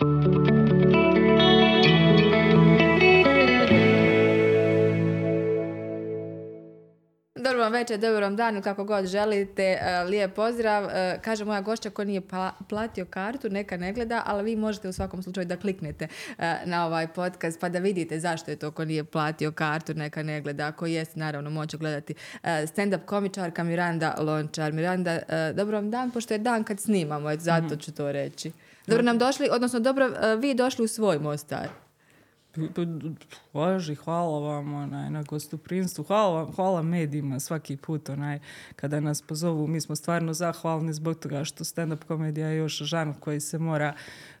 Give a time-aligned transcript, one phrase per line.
[0.00, 0.08] Dobro
[7.60, 9.62] vam večer, dobro vam dan, kako god želite.
[9.62, 10.84] E, lijep pozdrav.
[10.84, 12.22] E, kaže moja gošća ko nije
[12.68, 16.08] platio kartu, neka ne gleda, ali vi možete u svakom slučaju da kliknete
[16.38, 20.22] e, na ovaj podcast pa da vidite zašto je to ko nije platio kartu, neka
[20.22, 20.66] ne gleda.
[20.66, 24.72] Ako jest, naravno, moće gledati stand-up komičarka Miranda Lončar.
[24.72, 25.18] Miranda,
[25.54, 27.78] dobro vam dan, pošto je dan kad snimamo, zato mhm.
[27.78, 28.52] ću to reći.
[28.90, 31.68] Dobro nam došli, odnosno dobro vi došli u svoj Mostar.
[33.52, 36.04] Važi, hvala vam onaj, na gostoprinstvu.
[36.04, 38.38] Hvala, hvala medijima svaki put onaj,
[38.76, 39.66] kada nas pozovu.
[39.66, 43.94] Mi smo stvarno zahvalni zbog toga što stand-up komedija je još žanr koji se mora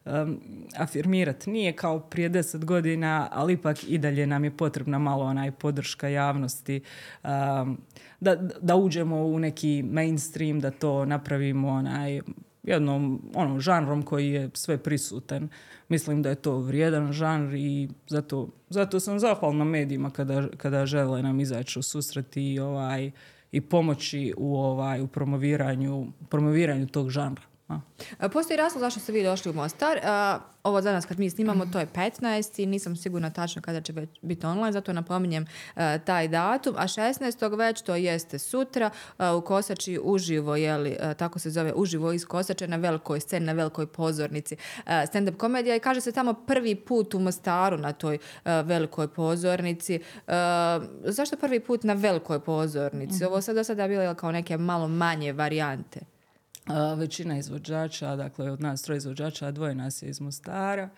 [0.04, 0.40] um,
[0.76, 1.50] afirmirati.
[1.50, 6.08] Nije kao prije deset godina, ali ipak i dalje nam je potrebna malo onaj podrška
[6.08, 6.80] javnosti.
[7.22, 7.78] Um,
[8.20, 12.20] da, da uđemo u neki mainstream, da to napravimo onaj
[12.62, 15.48] jednom ono, žanrom koji je sve prisutan.
[15.88, 21.22] Mislim da je to vrijedan žanr i zato, zato sam zahvalna medijima kada, kada žele
[21.22, 23.10] nam izaći u susret i, ovaj,
[23.52, 27.49] i pomoći u, ovaj, u promoviranju, promoviranju tog žanra.
[28.32, 30.00] Postoji razlog zašto ste vi došli u Mostar.
[30.62, 32.62] Ovo danas kad mi snimamo to je 15.
[32.62, 35.46] i nisam sigurna tačno kada će biti online, zato napominjem
[36.04, 36.74] taj datum.
[36.78, 37.58] A 16.
[37.58, 38.90] već to jeste sutra
[39.38, 43.86] u Kosači uživo, jeli, tako se zove uživo iz Kosače na velikoj sceni, na velikoj
[43.86, 50.00] pozornici stand-up komedija i kaže se tamo prvi put u Mostaru na toj velikoj pozornici.
[51.04, 53.16] Zašto prvi put na velikoj pozornici?
[53.16, 53.24] Mhm.
[53.24, 56.00] Ovo sad do sada bilo kao neke malo manje varijante
[56.96, 60.88] većina izvođača, dakle od nas troje izvođača, dvoje nas je iz Mostara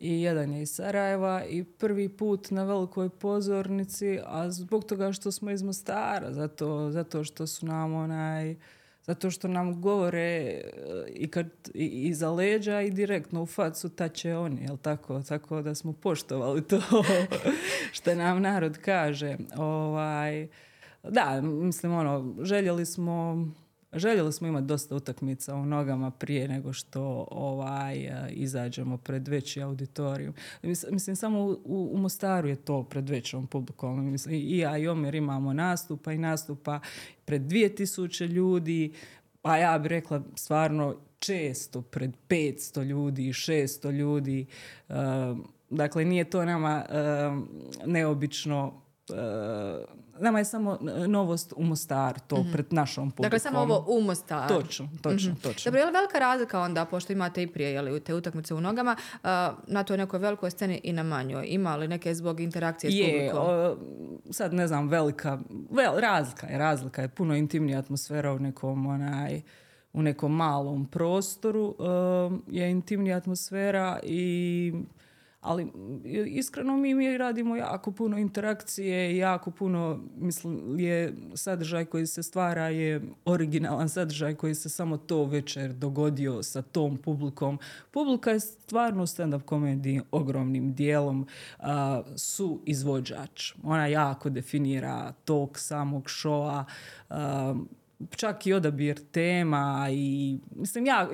[0.00, 5.32] i jedan je iz Sarajeva i prvi put na velikoj pozornici, a zbog toga što
[5.32, 8.56] smo iz Mostara, zato, zato što su nam onaj,
[9.02, 10.62] zato što nam govore e,
[11.08, 15.22] i, kad, i, iza leđa i direktno u facu ta će oni, jel tako?
[15.22, 16.80] Tako da smo poštovali to
[17.92, 19.36] što nam narod kaže.
[19.56, 20.48] Ovaj,
[21.02, 23.46] da, mislim ono, željeli smo
[23.92, 29.62] Željeli smo imati dosta utakmica u nogama prije nego što ovaj, e, izađemo pred veći
[29.62, 30.32] auditoriju.
[30.62, 34.10] Mislim, samo u, u Mostaru je to pred većom publikom.
[34.10, 36.80] Mislim, I ja i Omer imamo nastupa i nastupa
[37.24, 38.92] pred 2000 ljudi,
[39.42, 44.46] pa ja bih rekla stvarno često pred 500 ljudi, 600 ljudi.
[44.88, 44.94] E,
[45.70, 46.96] dakle, nije to nama e,
[47.86, 48.82] neobično
[50.20, 53.22] nama je samo novost u Mostaru, to mm pred našom publikom.
[53.22, 54.54] Dakle, samo ovo u Mostaru.
[54.54, 55.70] Točno, točno, mm točno.
[55.70, 58.96] Dobro, je li velika razlika onda, pošto imate i prije jeli, te utakmice u nogama,
[59.66, 61.46] na toj nekoj velikoj sceni i na manjoj?
[61.48, 63.32] Ima li neke zbog interakcije s je,
[64.30, 65.38] sad ne znam, velika,
[65.70, 69.42] vel, razlika je, razlika je puno intimnija atmosfera u nekom onaj,
[69.92, 71.76] u nekom malom prostoru
[72.46, 74.72] je intimnija atmosfera i
[75.40, 75.72] ali
[76.26, 82.68] iskreno mi, mi radimo jako puno interakcije, jako puno, mislim, je sadržaj koji se stvara
[82.68, 87.58] je originalan sadržaj koji se samo to večer dogodio sa tom publikom.
[87.90, 91.26] Publika je stvarno stand-up komediji ogromnim dijelom
[92.16, 93.52] su izvođač.
[93.62, 96.64] Ona jako definira tog samog šoa,
[98.16, 101.08] čak i odabir tema i mislim ja,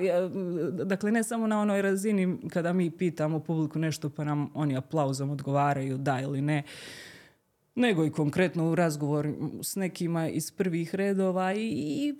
[0.85, 5.29] dakle ne samo na onoj razini kada mi pitamo publiku nešto pa nam oni aplauzom
[5.29, 6.63] odgovaraju da ili ne
[7.77, 12.15] nego i konkretno u razgovor s nekima iz prvih redova i, i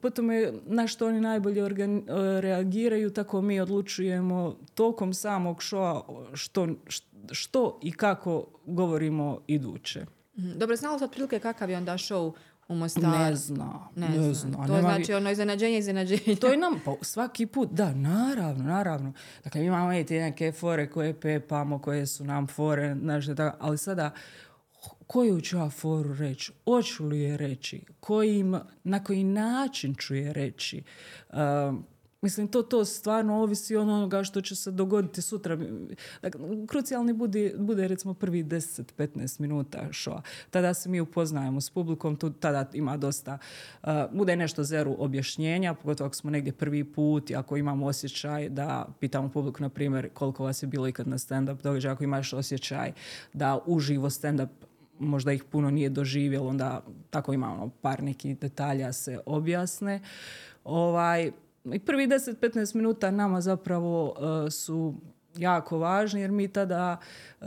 [0.00, 1.62] potom, je, na što oni najbolje
[2.40, 6.02] reagiraju, tako mi odlučujemo tokom samog šoa
[6.34, 6.68] što,
[7.30, 10.06] što i kako govorimo iduće.
[10.38, 10.58] Mhm.
[10.58, 12.32] Dobro, znalo se otprilike kakav je onda show
[12.68, 13.18] u Mostaru?
[13.18, 14.66] Ne zna, ne, zna.
[14.66, 16.36] To znači ono iznenađenje, iznenađenje.
[16.36, 19.12] To je nam, pa svaki put, da, naravno, naravno.
[19.44, 23.24] Dakle, mi imamo i te neke fore koje pepamo, koje su nam fore, znaš,
[23.58, 24.10] ali sada,
[25.06, 26.52] koju ću ja foru reći?
[26.64, 27.84] Hoću li je reći?
[28.00, 30.82] Kojim, na koji način ću je reći?
[31.32, 31.86] Um,
[32.24, 35.58] Mislim, to, to stvarno ovisi od onoga što će se dogoditi sutra.
[36.22, 40.22] Dakle, krucijalni bude, bude recimo prvi 10-15 minuta šoa.
[40.50, 43.38] Tada se mi upoznajemo s publikom, tu, tada ima dosta,
[43.82, 48.48] uh, bude nešto zeru objašnjenja, pogotovo ako smo negdje prvi put i ako imamo osjećaj
[48.48, 52.32] da pitamo publiku, na primjer, koliko vas je bilo ikad na stand-up događaj, ako imaš
[52.32, 52.92] osjećaj
[53.32, 54.48] da uživo stand-up
[54.98, 60.00] možda ih puno nije doživjelo, onda tako imamo par nekih detalja se objasne.
[60.64, 61.32] Ovaj,
[61.64, 64.94] i prvi 10-15 minuta nama zapravo uh, su
[65.36, 66.96] jako važni jer mi tada
[67.40, 67.46] uh,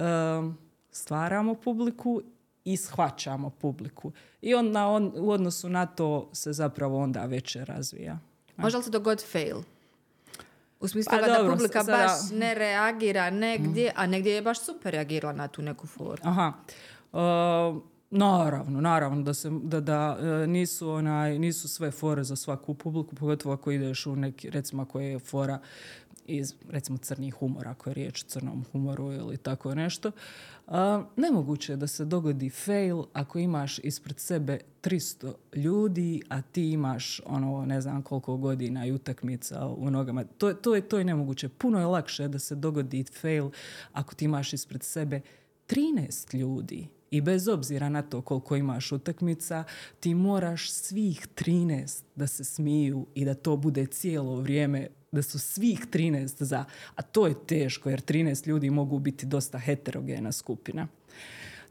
[0.91, 2.21] stvaramo publiku
[2.65, 4.11] i shvaćamo publiku.
[4.41, 8.19] I onda on, u odnosu na to se zapravo onda večer razvija.
[8.57, 9.57] Može li se dogod fail?
[10.79, 14.93] U smislu Pa da publika sada- baš ne reagira negdje, a negdje je baš super
[14.93, 16.21] reagirala na tu neku foru.
[16.23, 16.53] Aha.
[17.11, 22.73] Uh, naravno, naravno da, se, da, da e, nisu, onaj, nisu sve fore za svaku
[22.73, 25.59] publiku, pogotovo ako ideš u neki, recimo ako je fora
[26.27, 30.11] iz recimo crnih humora, ako je riječ o crnom humoru ili tako nešto.
[30.67, 36.71] A, nemoguće je da se dogodi fail ako imaš ispred sebe 300 ljudi, a ti
[36.71, 40.23] imaš ono ne znam koliko godina i utakmica u nogama.
[40.23, 41.49] To, to, je, to je nemoguće.
[41.49, 43.49] Puno je lakše da se dogodi fail
[43.93, 45.21] ako ti imaš ispred sebe
[45.67, 49.63] 13 ljudi i bez obzira na to koliko imaš utakmica,
[49.99, 55.39] ti moraš svih 13 da se smiju i da to bude cijelo vrijeme, da su
[55.39, 56.65] svih 13 za.
[56.95, 60.87] A to je teško jer 13 ljudi mogu biti dosta heterogena skupina.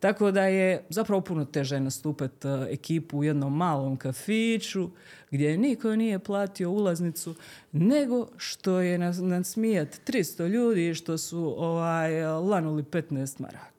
[0.01, 4.91] Tako da je zapravo puno teže nastupati e, ekipu u jednom malom kafiću
[5.31, 7.35] gdje niko nije platio ulaznicu
[7.73, 13.76] nego što je nas- nasmijat 300 ljudi što su ovaj, lanuli 15 maraka.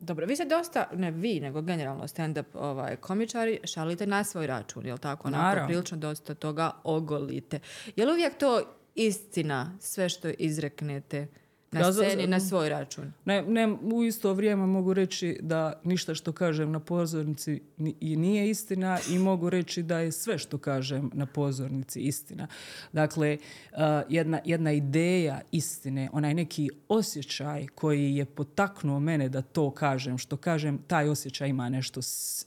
[0.00, 4.86] Dobro, vi se dosta, ne vi, nego generalno stand-up ovaj, komičari, šalite na svoj račun,
[4.86, 5.28] jel tako?
[5.28, 5.68] Onako, Naravno.
[5.68, 7.60] prilično dosta toga ogolite.
[7.96, 8.62] Je li uvijek to
[8.94, 11.26] istina, sve što izreknete
[11.72, 13.12] na sceni, na svoj račun?
[13.24, 18.16] Ne, ne, u isto vrijeme mogu reći da ništa što kažem na pozornici ni- i
[18.16, 22.46] nije istina i mogu reći da je sve što kažem na pozornici istina.
[22.92, 23.38] Dakle,
[23.72, 23.78] uh,
[24.08, 30.36] jedna, jedna ideja istine, onaj neki osjećaj koji je potaknuo mene da to kažem, što
[30.36, 32.00] kažem, taj osjećaj ima nešto,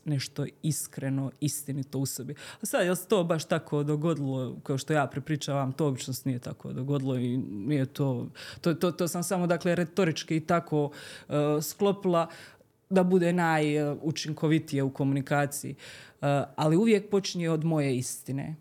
[0.06, 2.36] nešto iskreno, istinito u sebi.
[2.62, 6.22] A sad, jel se to baš tako dogodilo, kao što ja prepričavam, to obično se
[6.26, 8.28] nije tako dogodilo i nije to,
[8.62, 12.28] to, to, to sam samo, dakle, retorički tako uh, sklopila
[12.90, 15.75] da bude najučinkovitije u komunikaciji.
[16.22, 18.56] Uh, ali uvijek počinje od moje istine.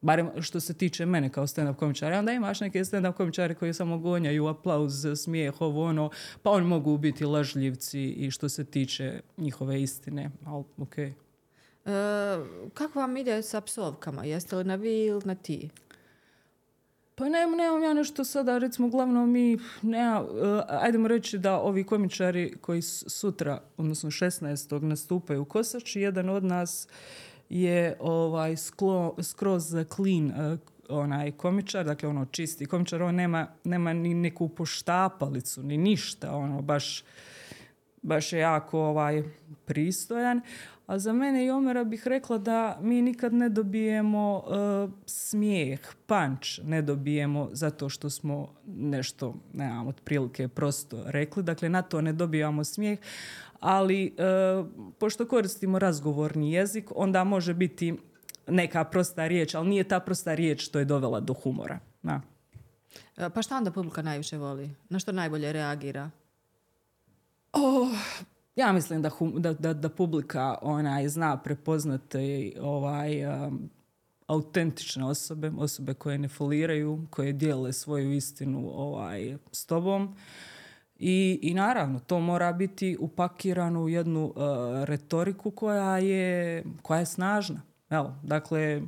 [0.00, 2.18] Barem što se tiče mene kao stand-up komičara.
[2.18, 6.10] Onda imaš neke stand-up komičare koji samo gonjaju aplauz, smijeh, ovo ono,
[6.42, 10.30] pa oni mogu biti lažljivci i što se tiče njihove istine.
[10.46, 11.06] Ali, okej.
[11.06, 11.12] E,
[12.74, 14.24] kako vam ide sa psovkama?
[14.24, 15.68] Jeste li na vi ili na ti?
[17.16, 20.30] Pa nemam, nemam ja nešto sada, recimo, uglavnom mi, nema, uh,
[20.68, 24.82] ajdemo reći da ovi komičari koji sutra, odnosno 16.
[24.82, 26.88] nastupaju u Kosači, jedan od nas
[27.48, 30.58] je ovaj sklo- skroz clean uh,
[30.88, 36.62] onaj komičar, dakle ono čisti komičar, on nema, nema ni neku poštapalicu, ni ništa, ono
[36.62, 37.04] baš
[38.04, 39.22] baš je jako ovaj
[39.64, 40.40] pristojan.
[40.86, 46.58] A za mene i Omera bih rekla da mi nikad ne dobijemo uh, smijeh, panč
[46.64, 51.42] ne dobijemo zato što smo nešto, ne znam, otprilike prosto rekli.
[51.42, 52.98] Dakle, na to ne dobijamo smijeh,
[53.60, 54.16] ali
[54.60, 54.66] uh,
[54.98, 57.94] pošto koristimo razgovorni jezik, onda može biti
[58.46, 61.78] neka prosta riječ, ali nije ta prosta riječ što je dovela do humora.
[62.02, 62.20] Da.
[63.16, 64.70] E, pa šta onda publika najviše voli?
[64.88, 66.10] Na što najbolje reagira?
[67.52, 67.88] Oh,
[68.56, 73.70] ja mislim da, hum- da, da, da publika onaj, zna prepoznati ovaj, um,
[74.26, 80.16] autentične osobe, osobe koje ne foliraju, koje dijele svoju istinu ovaj, s tobom.
[80.98, 84.34] I, I naravno, to mora biti upakirano u jednu uh,
[84.84, 87.62] retoriku koja je, koja je snažna.
[87.90, 88.82] Evo, dakle,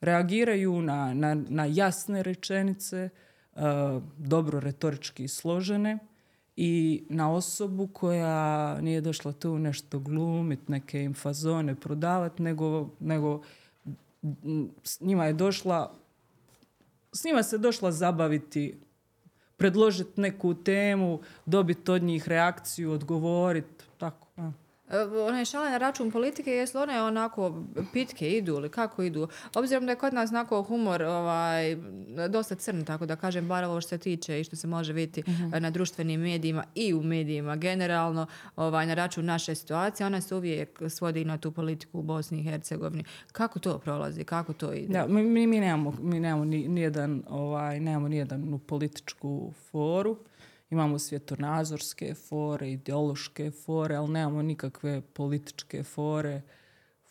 [0.00, 3.08] reagiraju na, na, na jasne rečenice,
[3.52, 3.62] uh,
[4.16, 5.98] dobro retorički složene
[6.62, 13.42] i na osobu koja nije došla tu nešto glumit, neke im fazone prodavat, nego, nego
[14.84, 15.94] s njima je došla
[17.12, 18.74] s njima se došla zabaviti,
[19.56, 23.79] predložiti neku temu, dobiti od njih reakciju, odgovoriti,
[25.28, 29.28] One šale na račun politike, jesu one onako pitke idu ili kako idu?
[29.54, 31.76] Obzirom da je kod nas onako humor ovaj,
[32.28, 35.30] dosta crn, tako da kažem, bar ovo što se tiče i što se može vidjeti
[35.54, 40.34] e, na društvenim medijima i u medijima generalno ovaj, na račun naše situacije, ona se
[40.34, 43.04] uvijek svodi na tu politiku u Bosni i Hercegovini.
[43.32, 44.24] Kako to prolazi?
[44.24, 44.92] Kako to ide?
[44.92, 50.16] Da, mi, mi, mi nemamo, mi nemamo ni, nijedan, ovaj, nemamo nijednu političku foru.
[50.70, 56.42] Imamo svjetonazorske fore, ideološke fore, ali nemamo nikakve političke fore.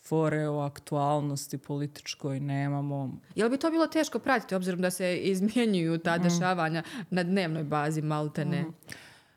[0.01, 3.19] Fore o aktualnosti političkoj nemamo.
[3.35, 8.01] Jel bi to bilo teško pratiti, obzirom da se izmjenjuju ta dešavanja na dnevnoj bazi,
[8.01, 8.65] maltene?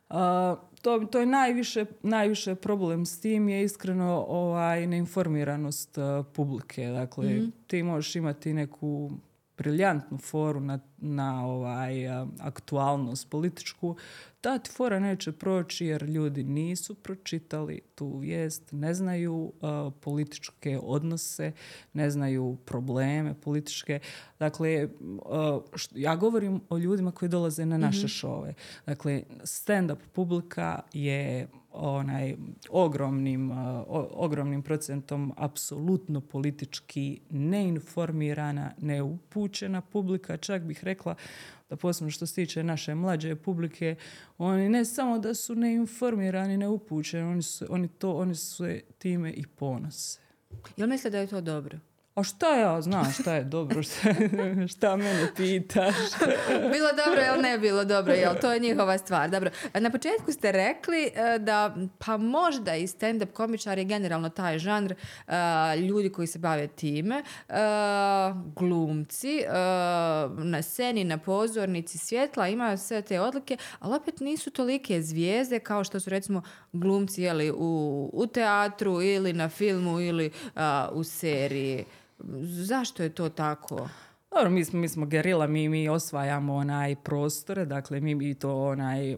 [0.09, 6.87] A, to, to je najviše, najviše problem s tim je iskreno ovaj, neinformiranost a, publike.
[6.87, 9.11] Dakle, ti možeš imati neku
[9.59, 12.09] briljantnu foru na, na ovaj,
[12.41, 13.97] aktualnost političku,
[14.41, 19.53] ta ti fora neće proći jer ljudi nisu pročitali tu vijest, ne znaju
[20.01, 21.53] političke odnose,
[21.93, 24.01] ne znaju probleme političke.
[24.39, 24.89] Dakle,
[25.95, 28.55] ja govorim o ljudima koji dolaze na naše mm šove.
[28.87, 32.37] Dakle, stand-up publika je onaj
[32.71, 33.51] ogromnim,
[34.13, 41.15] ogromnim procentom apsolutno politički neinformirana, neupućena publika, čak bih rekla
[41.71, 43.97] da posebno što se tiče naše mlađe publike,
[44.39, 48.65] oni ne samo da su neinformirani, neupućeni, oni, su, oni, to, oni su
[48.99, 50.21] time i ponose.
[50.77, 51.79] Jel misle da je to dobro?
[52.15, 54.09] A šta ja znam šta je dobro, šta,
[54.69, 55.95] šta mene pitaš?
[56.73, 59.31] bilo dobro ili ne bilo dobro, jel to je njihova stvar.
[59.31, 59.51] Dobro.
[59.75, 64.93] Na početku ste rekli e, da pa možda i stand-up komičar je generalno taj žanr
[64.93, 64.97] e,
[65.77, 67.55] ljudi koji se bave time, e,
[68.57, 69.43] glumci,
[70.39, 75.85] na sceni, na pozornici, svjetla, imaju sve te odlike, ali opet nisu tolike zvijezde kao
[75.85, 76.43] što su recimo
[76.73, 80.31] glumci jeli, u, u teatru ili na filmu ili
[80.93, 81.85] u seriji.
[82.43, 83.89] Zašto je to tako?
[84.31, 88.63] Dobro, mi smo, mi smo gerila, mi, mi osvajamo onaj prostore, dakle mi, mi to
[88.63, 89.17] onaj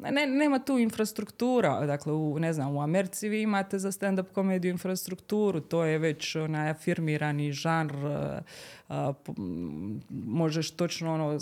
[0.00, 4.70] ne, nema tu infrastruktura, dakle u, ne znam, u Americi vi imate za stand-up komediju
[4.70, 7.94] infrastrukturu, to je već onaj afirmirani žanr,
[10.10, 11.38] možeš točno ono,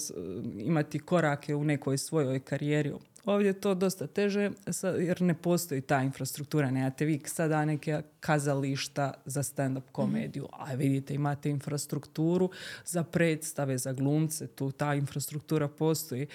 [0.59, 2.93] imati korake u nekoj svojoj karijeri.
[3.29, 4.51] Ovdje je to dosta teže
[4.99, 6.71] jer ne postoji ta infrastruktura.
[6.71, 10.63] Nemate vi sada neke kazališta za stand-up komediju, mhm.
[10.63, 12.51] a vidite imate infrastrukturu
[12.85, 16.27] za predstave, za glumce, tu ta infrastruktura postoji.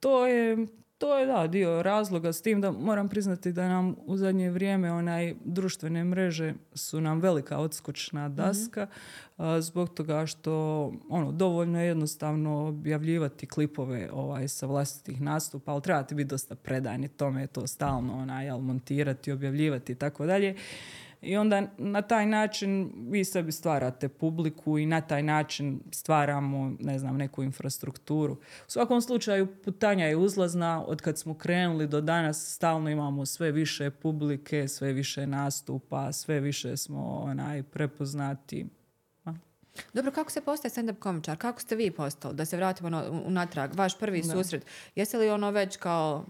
[0.00, 0.66] To je
[1.00, 4.92] to je da dio razloga s tim da moram priznati da nam u zadnje vrijeme
[4.92, 8.36] onaj društvene mreže su nam velika odskočna mhm.
[8.36, 8.86] daska
[9.60, 10.52] zbog toga što
[11.08, 17.08] ono dovoljno je jednostavno objavljivati klipove ovaj sa vlastitih nastupa, ali trebate biti dosta predani
[17.08, 20.54] tome to stalno onaj montirati, objavljivati i tako dalje.
[21.22, 26.98] I onda na taj način vi sebi stvarate publiku i na taj način stvaramo, ne
[26.98, 28.32] znam, neku infrastrukturu.
[28.32, 30.84] U svakom slučaju putanja je uzlazna.
[30.86, 36.40] Od kad smo krenuli do danas stalno imamo sve više publike, sve više nastupa, sve
[36.40, 38.66] više smo onaj prepoznati.
[39.92, 41.36] Dobro, kako se postaje stand-up komičar?
[41.36, 42.34] Kako ste vi postali?
[42.34, 43.74] Da se vratimo unatrag.
[43.74, 44.66] Vaš prvi susret.
[44.94, 46.24] Jeste li ono već kao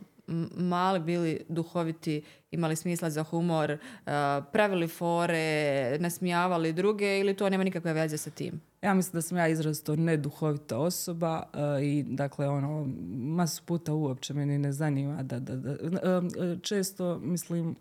[0.57, 4.12] mali bili duhoviti, imali smisla za humor, uh,
[4.53, 8.61] pravili fore, nasmijavali druge ili to nema nikakve veze sa tim?
[8.83, 14.35] Ja mislim da sam ja izrazito neduhovita osoba uh, i dakle ono masu puta uopće
[14.35, 17.77] meni ne zanima da, da, da uh, često mislim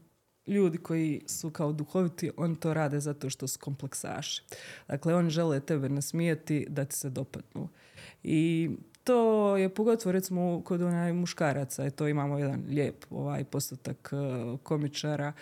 [0.49, 4.43] ljudi koji su kao duhoviti, oni to rade zato što su kompleksaši.
[4.87, 7.67] Dakle, oni žele tebe nasmijati da ti se dopadnu.
[8.23, 8.69] I
[9.03, 14.57] to je pogotovo recimo kod onaj muškaraca, je to imamo jedan lijep ovaj postotak e,
[14.63, 15.33] komičara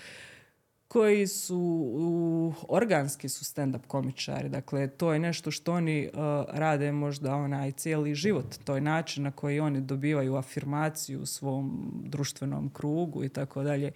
[0.88, 4.50] koji su organski su stand-up komičari.
[4.50, 6.10] Dakle, to je nešto što oni e,
[6.48, 8.56] rade možda onaj cijeli život.
[8.64, 13.92] To je način na koji oni dobivaju afirmaciju u svom društvenom krugu i tako dalje.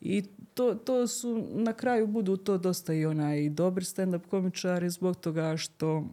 [0.00, 0.22] I
[0.54, 5.56] to, to su, na kraju budu to dosta i onaj dobri stand-up komičari zbog toga
[5.56, 6.04] što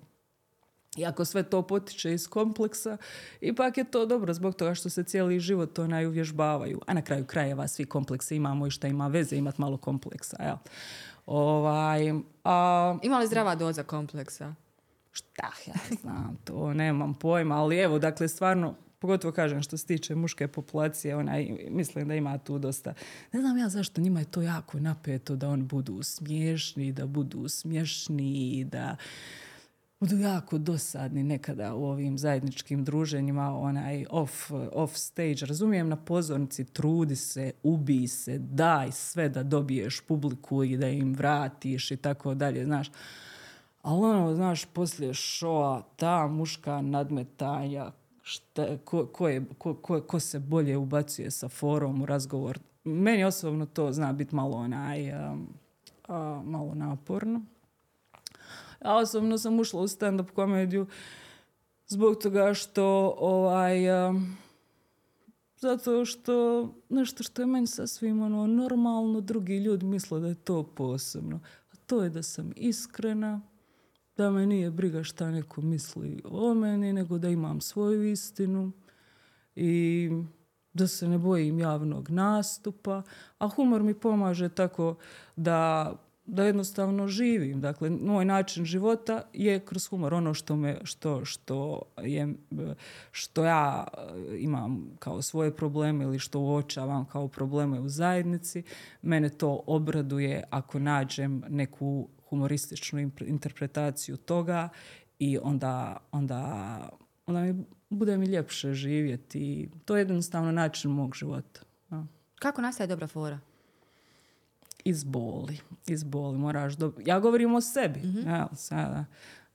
[0.97, 2.97] iako sve to potiče iz kompleksa,
[3.41, 6.81] ipak je to dobro zbog toga što se cijeli život to uvježbavaju.
[6.88, 10.43] A na kraju krajeva svi kompleksi imamo i što ima veze imati malo kompleksa.
[10.43, 10.55] Jel?
[11.25, 12.97] Ovaj, a...
[13.03, 14.55] Ima li zdrava doza kompleksa?
[15.12, 20.15] Šta ja znam, to nemam pojma, ali evo, dakle, stvarno, pogotovo kažem što se tiče
[20.15, 22.93] muške populacije, onaj, mislim da ima tu dosta.
[23.31, 27.47] Ne znam ja zašto njima je to jako napeto da oni budu smiješni, da budu
[27.50, 28.95] smješni, da
[30.03, 35.45] budu jako dosadni nekada u ovim zajedničkim druženjima, onaj off, off stage.
[35.45, 41.13] Razumijem na pozornici, trudi se, ubi se, daj sve da dobiješ publiku i da im
[41.13, 42.91] vratiš i tako dalje, znaš.
[43.81, 47.91] Ali ono, znaš, poslije šoa, ta muška nadmetanja,
[48.22, 52.60] šta, ko, ko, je, ko, ko, se bolje ubacuje sa forom u razgovor.
[52.83, 55.48] Meni osobno to zna biti malo onaj, um,
[56.43, 57.41] malo naporno.
[58.84, 60.88] Ja osobno sam ušla u stand-up komediju
[61.88, 63.78] zbog toga što ovaj,
[65.58, 70.63] zato što nešto što je meni sasvim ono, normalno, drugi ljudi misle da je to
[70.63, 71.40] posebno.
[71.72, 73.42] A to je da sam iskrena,
[74.18, 78.72] da me nije briga šta neko misli o meni, nego da imam svoju istinu
[79.56, 80.10] i
[80.74, 83.02] da se ne bojim javnog nastupa.
[83.38, 84.96] A humor mi pomaže tako
[85.36, 85.92] da
[86.25, 87.62] da jednostavno živim.
[87.62, 90.13] Dakle, moj način života je kroz humor.
[90.13, 92.34] Ono što, me, što, što, je,
[93.12, 93.88] što ja
[94.38, 98.63] imam kao svoje probleme ili što uočavam kao probleme u zajednici,
[99.01, 104.70] mene to obraduje ako nađem neku humorističnu interpretaciju toga
[105.20, 106.89] i onda, onda,
[107.25, 109.70] onda mi bude mi ljepše živjeti.
[109.86, 111.62] To je jednostavno način mog života.
[112.39, 113.39] Kako nastaje dobra fora?
[114.86, 115.60] Iz boli.
[115.88, 116.38] Iz boli.
[116.38, 116.94] Moraš do...
[117.06, 118.00] Ja govorim o sebi.
[118.00, 119.06] mm sada.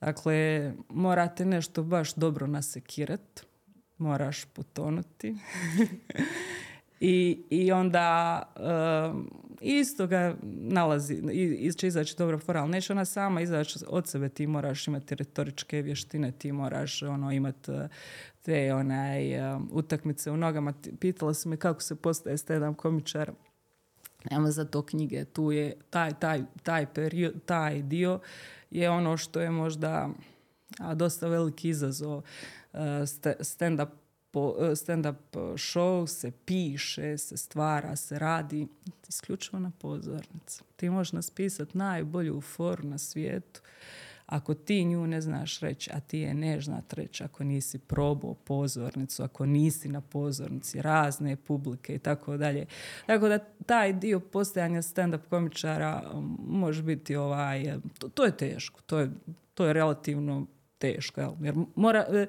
[0.01, 3.47] Dakle, morate nešto baš dobro nasekirat.
[3.99, 5.37] Moraš potonuti.
[7.01, 8.43] I, I onda
[9.13, 9.31] um,
[9.61, 11.15] isto ga nalazi,
[11.59, 15.15] iz će izaći dobra fora, ali neće ona sama izaći od sebe, ti moraš imati
[15.15, 17.81] retoričke vještine, ti moraš ono, imati uh,
[18.43, 20.73] te onaj, um, utakmice u nogama.
[21.01, 23.33] Pitala si me kako se postaje stand komičar.
[24.31, 28.21] Nema za to knjige, tu je taj, taj, taj, period, taj dio
[28.71, 30.09] je ono što je možda
[30.79, 32.23] a, dosta veliki izazov uh,
[33.41, 33.89] stand-up
[34.35, 38.69] E, stand-up show se piše, se stvara, se radi
[39.09, 40.63] isključivo na pozornici.
[40.77, 43.61] Ti možeš naspisati najbolju foru na svijetu.
[44.29, 48.35] Ako ti nju ne znaš reći, a ti je ne znat reći, ako nisi probao
[48.35, 52.67] pozornicu, ako nisi na pozornici, razne publike i tako dalje.
[53.07, 56.11] Tako da taj dio postojanja stand-up komičara
[56.47, 59.11] može biti ovaj, to, to je teško, to je,
[59.55, 60.47] to je relativno
[60.79, 61.21] teško.
[61.21, 61.33] Jel?
[61.43, 62.27] Jer mora, e, e,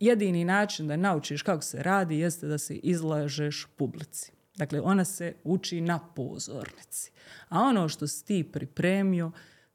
[0.00, 4.32] jedini način da naučiš kako se radi jeste da se izlažeš publici.
[4.56, 7.12] Dakle, ona se uči na pozornici.
[7.48, 9.32] A ono što si ti pripremio,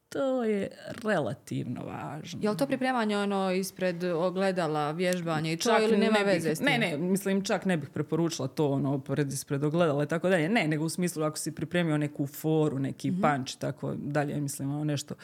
[0.09, 0.71] to je
[1.03, 2.39] relativno važno.
[2.43, 6.65] Je li to pripremanje ono ispred ogledala, vježbanje i to ili nema veze s tim?
[6.65, 10.49] Ne, ne, mislim čak ne bih preporučila to ono pred ispred ogledala i tako dalje.
[10.49, 14.71] Ne, nego u smislu ako si pripremio neku foru, neki mm punch, tako dalje, mislim
[14.71, 15.15] ono nešto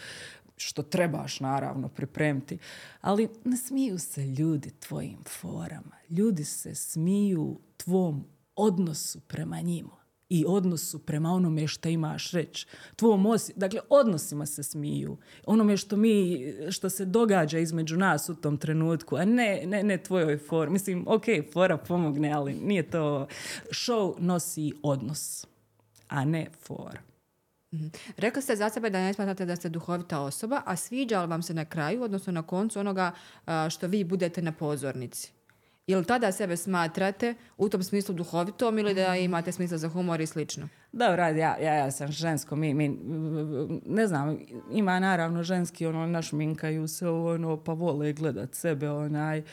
[0.58, 2.58] što trebaš naravno pripremiti.
[3.02, 5.96] Ali ne smiju se ljudi tvojim forama.
[6.10, 10.01] Ljudi se smiju tvom odnosu prema njima
[10.32, 12.68] i odnosu prema onome što imaš reći.
[12.96, 15.18] Tvom osi, dakle, odnosima se smiju.
[15.46, 19.98] Onome što mi, što se događa između nas u tom trenutku, a ne, ne, ne
[19.98, 20.70] tvojoj for.
[20.70, 21.24] Mislim, ok,
[21.54, 23.28] fora pomogne, ali nije to...
[23.70, 25.48] Show nosi odnos,
[26.08, 27.00] a ne for.
[27.74, 27.88] Mhm.
[28.18, 31.44] Rekli ste za sebe da ne smatrate da ste duhovita osoba, a sviđa li vam
[31.44, 33.12] se na kraju, odnosno na koncu onoga
[33.70, 35.32] što vi budete na pozornici?
[35.92, 40.26] Jel tada sebe smatrate u tom smislu duhovitom ili da imate smisla za humor i
[40.26, 40.68] slično?
[40.92, 43.00] Dobro, ja, ja, ja sam žensko, mi, mi,
[43.86, 44.40] ne znam,
[44.72, 49.44] ima naravno ženski, ono, našminkaju se, ono, pa vole gledat sebe, onaj,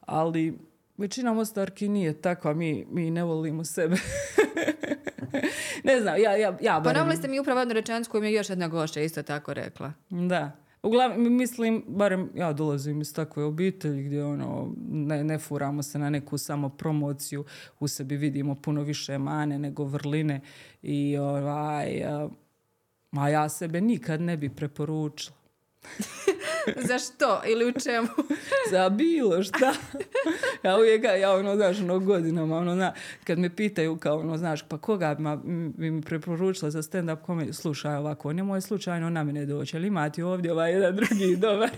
[0.00, 0.58] ali
[0.96, 3.96] većina mostarki nije takva, mi, mi ne volimo sebe.
[5.84, 6.94] ne znam, ja, ja, ja barem...
[6.94, 9.92] Ponovili ste mi upravo jednu rečenicu koju mi je još jedna gošća isto tako rekla.
[10.10, 10.52] Da.
[10.82, 16.10] Uglavnom, mislim, barem ja dolazim iz takve obitelji gdje ono, ne, ne furamo se na
[16.10, 17.44] neku samo promociju,
[17.80, 20.40] u sebi vidimo puno više mane nego vrline
[20.82, 22.04] i ovaj,
[23.12, 25.36] a ja sebe nikad ne bi preporučila.
[26.88, 27.42] Za što?
[27.46, 28.08] Ili u čemu?
[28.72, 29.72] Za bilo šta.
[30.64, 32.92] ja uvijek, ja ono, znaš, ono, godinama, ono, na,
[33.24, 37.96] kad me pitaju kao, ono, znaš, pa koga bi mi preporučila za stand-up komediju, slušaj
[37.96, 41.70] ovako, nemoj slučajno na mene doći, ali imati ovdje ovaj jedan drugi dobar.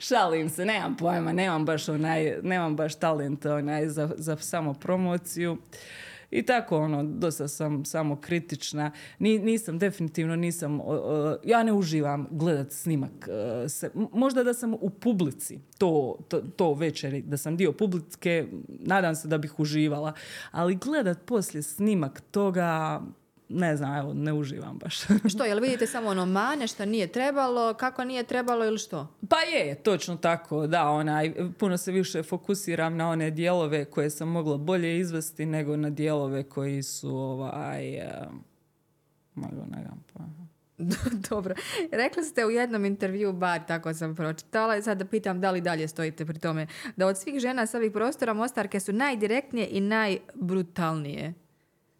[0.00, 5.56] Šalim se, nemam pojma, nemam baš onaj, nemam baš talent onaj za, za samo promociju.
[6.32, 8.90] I tako, ono, dosta sam samo kritična.
[9.18, 10.80] Ni, nisam, definitivno nisam,
[11.44, 13.28] ja ne uživam gledat snimak.
[13.64, 18.46] E, se, možda da sam u publici to, to, to večeri, da sam dio publike,
[18.68, 20.12] nadam se da bih uživala.
[20.50, 23.00] Ali gledat poslije snimak toga,
[23.52, 25.00] ne znam, evo, ne uživam baš.
[25.34, 29.14] što, jel vidite samo ono mane, što nije trebalo, kako nije trebalo ili što?
[29.28, 34.28] Pa je, točno tako, da, onaj, puno se više fokusiram na one dijelove koje sam
[34.28, 38.32] mogla bolje izvesti nego na dijelove koji su, ovaj, uh,
[39.36, 40.20] ne pa.
[41.30, 41.54] Dobro.
[41.92, 45.60] Rekli ste u jednom intervju, bar tako sam pročitala, i sad da pitam da li
[45.60, 49.80] dalje stojite pri tome, da od svih žena s ovih prostora Mostarke su najdirektnije i
[49.80, 51.34] najbrutalnije.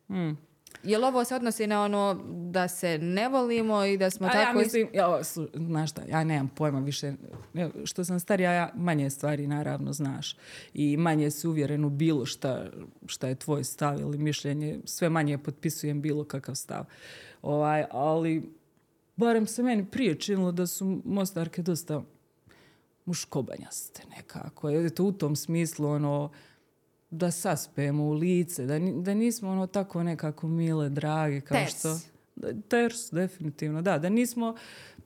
[0.09, 0.37] Hmm.
[0.83, 4.59] Jel ovo se odnosi na ono da se ne volimo i da smo A tako...
[4.59, 5.21] Ja mislim, ja,
[5.55, 7.13] znaš šta, ja nemam pojma više.
[7.85, 10.37] Što sam starija, ja manje stvari naravno znaš.
[10.75, 12.67] I manje si uvjeren u bilo šta,
[13.07, 14.81] šta je tvoj stav ili mišljenje.
[14.85, 16.85] Sve manje potpisujem bilo kakav stav.
[17.43, 18.53] Ovaj, ali
[19.17, 22.03] barem se meni prije činilo da su Mostarke dosta
[23.05, 24.69] muškobanjaste nekako.
[24.69, 26.31] Je to u tom smislu ono
[27.13, 31.99] da saspemo u lice, da, da nismo ono tako nekako mile, drage, kao što...
[32.69, 33.99] Ters, definitivno, da.
[33.99, 34.55] Da nismo,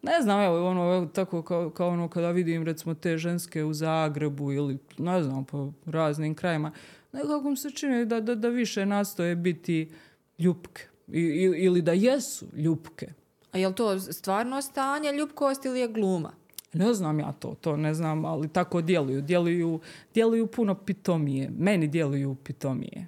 [0.03, 3.75] ne znam, evo, ono, evo, tako kao, kao ono kada vidim recimo te ženske u
[3.75, 6.73] Zagrebu ili ne znam, po raznim krajima,
[7.13, 9.93] nekako mi se čini da, da, da više nastoje biti
[10.39, 11.21] ljupke I,
[11.57, 13.13] ili da jesu ljupke.
[13.53, 16.33] A je li to stvarno stanje ljubkost ili je gluma?
[16.73, 19.21] Ne znam ja to, to ne znam, ali tako djeluju.
[19.21, 19.81] Djeluju,
[20.15, 21.51] djeluju puno pitomije.
[21.59, 23.07] Meni djeluju pitomije.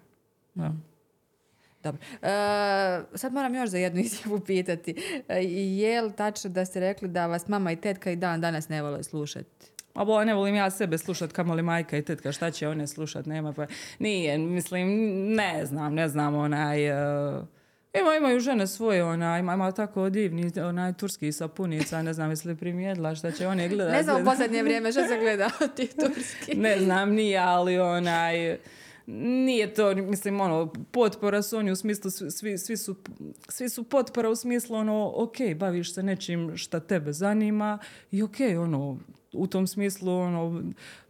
[0.54, 0.72] Da.
[1.82, 2.00] Dobro.
[2.22, 5.22] E, sad moram još za jednu izjavu pitati.
[5.28, 8.68] E, je li tačno da ste rekli da vas mama i tetka i dan danas
[8.68, 9.70] ne vole slušati?
[9.94, 13.26] A bo ne volim ja sebe slušat, kamoli majka i tetka, šta će one slušat,
[13.26, 13.66] nema pa...
[13.98, 14.88] Nije, mislim,
[15.34, 16.86] ne znam, ne znam, onaj...
[16.86, 17.57] e,
[17.94, 22.48] ima, imaju žene svoje, onaj, ima, ima tako divni, onaj, turski sapunica, ne znam, jesi
[22.48, 23.96] li primijetila šta će one gledati.
[23.96, 26.54] Ne znam u posljednje vrijeme što se gleda tih turski.
[26.56, 28.58] ne znam, nije, ali onaj,
[29.46, 32.96] nije to, mislim, ono, potpora su oni u smislu, svi- svi, svi, su,
[33.48, 37.78] svi su potpora u smislu, ono, ok, baviš se nečim šta tebe zanima
[38.10, 38.98] i ok, ono,
[39.32, 40.62] u tom smislu, ono,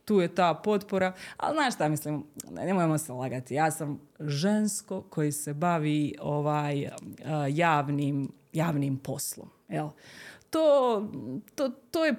[0.04, 5.02] tu je ta potpora, ali znaš šta mislim, ne- nemojmo se lagati, ja sam žensko
[5.02, 6.87] koji se bavi ovaj
[7.24, 9.88] a, javnim, javnim poslom, jel?
[10.50, 11.09] To,
[11.54, 12.14] to, to, je,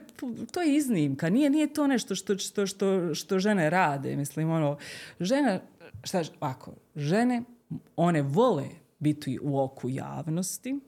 [0.52, 4.78] to je iznimka, nije, nije to nešto što, što, što, što žene rade, mislim, ono,
[5.20, 5.62] žene,
[6.04, 7.44] šta, ovako, žene,
[7.96, 8.66] one vole
[9.00, 10.80] biti u oku javnosti,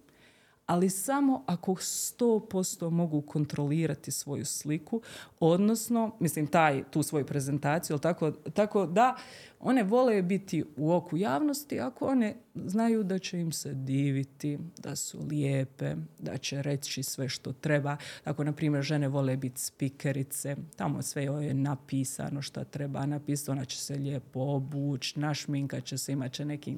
[0.72, 5.02] ali samo ako 100% mogu kontrolirati svoju sliku,
[5.40, 9.16] odnosno, mislim, taj, tu svoju prezentaciju, jel tako, tako da
[9.60, 14.96] one vole biti u oku javnosti ako one znaju da će im se diviti, da
[14.96, 17.98] su lijepe, da će reći sve što treba.
[18.24, 23.66] Tako, na primjer, žene vole biti spikerice, tamo sve je napisano šta treba napisati, ona
[23.66, 26.76] će se lijepo obući, našminkat će se, imat će neki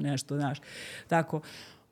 [0.00, 0.58] nešto, znaš.
[1.08, 1.40] Tako,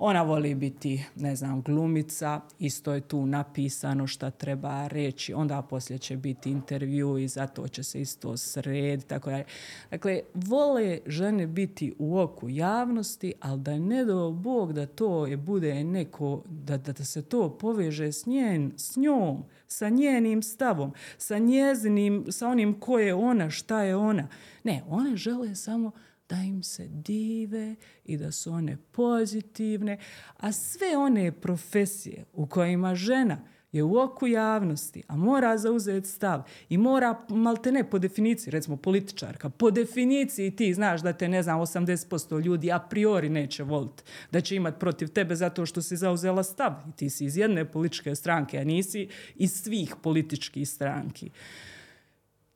[0.07, 5.99] ona voli biti, ne znam, glumica, isto je tu napisano šta treba reći, onda poslije
[5.99, 9.45] će biti intervju i zato će se isto srediti, tako dalje.
[9.90, 15.37] Dakle, vole žene biti u oku javnosti, ali da ne do Bog da to je
[15.37, 20.93] bude neko, da, da, da se to poveže s, njen, s njom, sa njenim stavom,
[21.19, 24.29] sa njezinim, sa onim ko je ona, šta je ona.
[24.64, 25.93] Ne, one žele samo
[26.35, 29.99] da im se dive i da su one pozitivne,
[30.37, 33.38] a sve one profesije u kojima žena
[33.73, 38.77] je u oku javnosti, a mora zauzeti stav i mora, malte ne po definiciji, recimo
[38.77, 44.03] političarka, po definiciji ti znaš da te, ne znam, 80% ljudi a priori neće voliti,
[44.33, 47.64] da će imati protiv tebe zato što si zauzela stav i ti si iz jedne
[47.64, 51.31] političke stranke, a nisi iz svih političkih stranki.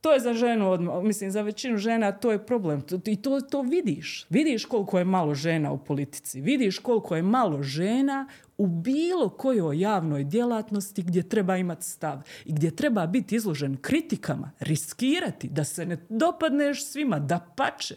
[0.01, 2.81] To je za ženu, odmah, mislim za većinu žena to je problem.
[3.05, 4.25] I to, to vidiš.
[4.29, 6.41] Vidiš koliko je malo žena u politici.
[6.41, 12.53] Vidiš koliko je malo žena u bilo kojoj javnoj djelatnosti gdje treba imati stav i
[12.53, 17.95] gdje treba biti izložen kritikama, riskirati, da se ne dopadneš svima, da pače.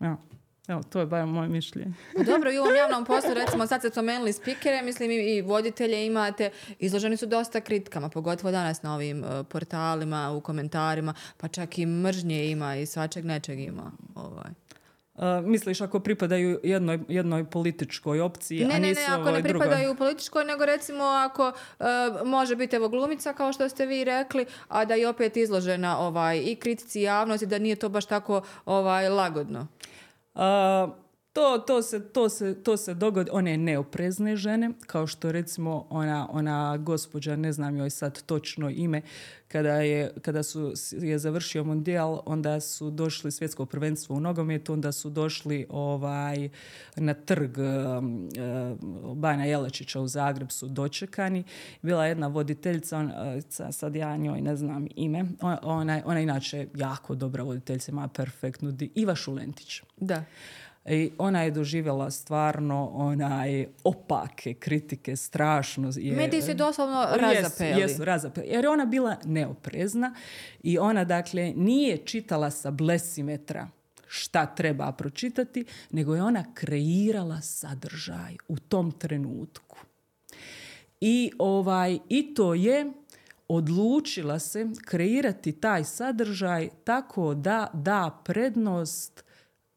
[0.00, 0.16] Evo,
[0.68, 1.92] evo to je bar moje mišljenje.
[2.16, 6.06] Pa Dobro, i u ovom javnom poslu, recimo sad ste spomenuli spikere, mislim i, voditelje
[6.06, 11.78] imate, izloženi su dosta kritikama, pogotovo danas na ovim e, portalima, u komentarima, pa čak
[11.78, 13.92] i mržnje ima i svačeg nečeg ima.
[14.14, 14.50] Ovaj.
[15.14, 19.42] Uh, misliš ako pripadaju jednoj, jednoj političkoj opciji, a Ne, ne, ne, nisu ako ne
[19.42, 19.42] drugoj?
[19.42, 21.84] pripadaju političkoj, nego recimo ako e,
[22.24, 26.38] može biti evo glumica, kao što ste vi rekli, a da je opet izložena ovaj,
[26.38, 29.66] i kritici javnosti, da nije to baš tako ovaj, lagodno.
[30.38, 30.94] A,
[31.38, 36.28] to, to, se, to, se, to se dogodi, one neoprezne žene, kao što recimo ona,
[36.32, 39.02] ona gospođa, ne znam joj sad točno ime,
[39.48, 44.92] kada je, kada su, je završio mondijal, onda su došli svjetsko prvenstvo u nogometu, onda
[44.92, 46.48] su došli ovaj,
[46.96, 48.28] na trg um,
[49.04, 51.44] uh, Bana Jelačića u Zagreb su dočekani.
[51.82, 53.12] Bila je jedna voditeljica, on, uh,
[53.48, 58.76] sa- sad ja njoj ne znam ime, ona, ona, inače jako dobra voditeljica, ima perfektnu,
[58.94, 59.82] Iva Šulentić.
[59.96, 60.24] Da.
[60.90, 66.16] I ona je doživjela stvarno onaj opake kritike, strašno je.
[66.16, 67.80] Mediji su je doslovno razapeli.
[67.80, 68.46] Jesu, razapeli.
[68.46, 70.14] Jer je ona bila neoprezna
[70.62, 73.68] i ona dakle nije čitala sa blesimetra
[74.06, 79.76] šta treba pročitati, nego je ona kreirala sadržaj u tom trenutku.
[81.00, 82.92] I, ovaj, I to je
[83.48, 89.24] odlučila se kreirati taj sadržaj tako da da prednost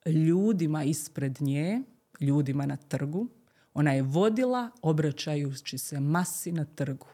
[0.05, 1.81] ljudima ispred nje,
[2.19, 3.27] ljudima na trgu.
[3.73, 7.07] Ona je vodila obraćajući se masi na trgu.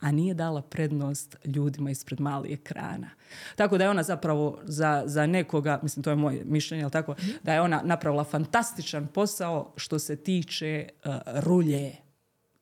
[0.00, 3.10] a nije dala prednost ljudima ispred malih ekrana.
[3.56, 7.14] Tako da je ona zapravo za, za nekoga, mislim to je moje mišljenje, ali tako,
[7.42, 11.96] da je ona napravila fantastičan posao što se tiče uh, rulje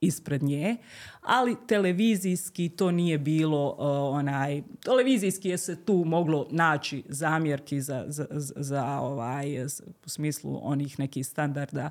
[0.01, 0.77] ispred nje,
[1.21, 3.77] ali televizijski to nije bilo uh,
[4.19, 9.65] onaj, televizijski je se tu moglo naći zamjerki za, za, za ovaj,
[10.05, 11.91] u smislu onih nekih standarda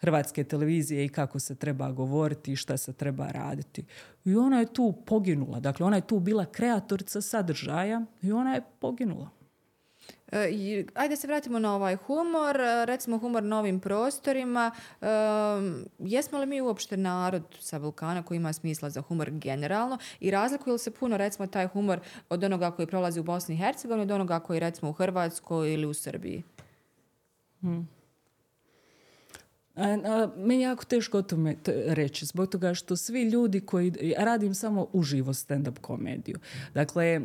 [0.00, 3.84] hrvatske televizije i kako se treba govoriti i šta se treba raditi.
[4.24, 5.60] I ona je tu poginula.
[5.60, 9.37] Dakle, ona je tu bila kreatorica sadržaja i ona je poginula.
[10.32, 14.70] E, ajde se vratimo na ovaj humor, e, recimo humor na ovim prostorima.
[15.00, 15.06] E,
[15.98, 20.72] jesmo li mi uopšte narod sa Balkana koji ima smisla za humor generalno i razlikuje
[20.72, 24.10] li se puno recimo taj humor od onoga koji prolazi u Bosni i Hercegovini od
[24.10, 26.42] onoga koji recimo u Hrvatskoj ili u Srbiji?
[27.60, 27.88] Hmm.
[30.36, 34.86] meni je jako teško o tome reći, zbog toga što svi ljudi koji, radim samo
[34.92, 36.38] uživo stand-up komediju.
[36.74, 37.20] Dakle,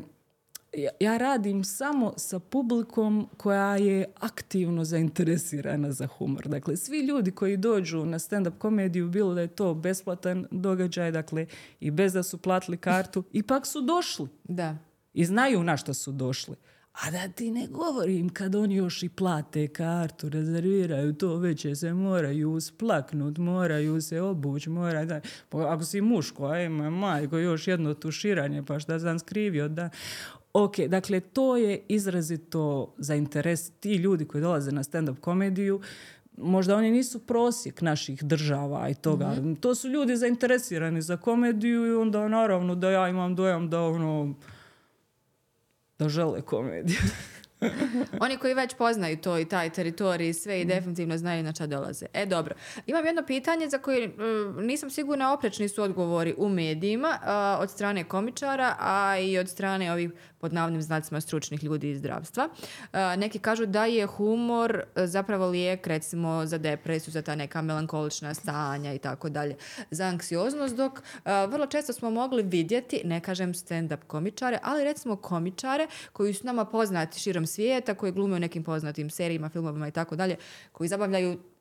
[1.00, 6.48] ja radim samo sa publikom koja je aktivno zainteresirana za humor.
[6.48, 11.46] Dakle, svi ljudi koji dođu na stand-up komediju, bilo da je to besplatan događaj, dakle,
[11.80, 14.28] i bez da su platili kartu, ipak su došli.
[14.44, 14.78] Da.
[15.14, 16.56] I znaju na što su došli.
[16.94, 21.94] A da ti ne govorim kad oni još i plate kartu, rezerviraju to, već se
[21.94, 25.22] moraju splaknut, moraju se obući, moraju da...
[25.50, 29.90] Pa ako si muško, ajme majko, još jedno tuširanje, pa šta sam skrivio, da...
[30.54, 35.82] Ok, dakle, to je izrazito za interes ti ljudi koji dolaze na stand-up komediju,
[36.38, 39.30] možda oni nisu prosjek naših država i toga.
[39.30, 39.54] Mhm.
[39.54, 44.34] To su ljudi zainteresirani za komediju i onda naravno da ja imam dojam da ono
[46.00, 47.00] da žele komediju.
[48.20, 50.68] Oni koji već poznaju to i taj teritorij i sve i mm.
[50.68, 52.06] definitivno znaju na šta dolaze.
[52.13, 52.56] E, dobro.
[52.88, 57.20] Imam jedno pitanje za koje mm, nisam sigurna oprečni su odgovori u medijima
[57.60, 60.12] od strane komičara, a i od strane ovih
[60.43, 62.49] pod navodnim znacima stručnih ljudi iz zdravstva.
[63.17, 68.34] Neki kažu da je humor e, zapravo lijek recimo za depresiju, za ta neka melankolična
[68.34, 69.56] stanja i tako dalje,
[69.91, 75.88] za anksioznost, dok vrlo često smo mogli vidjeti, ne kažem stand-up komičare, ali recimo komičare
[76.13, 80.15] koji su nama poznati širom svijeta, koji glume u nekim poznatim serijima, filmovima i tako
[80.15, 80.36] dalje,
[80.71, 81.53] koji zabavljaju e,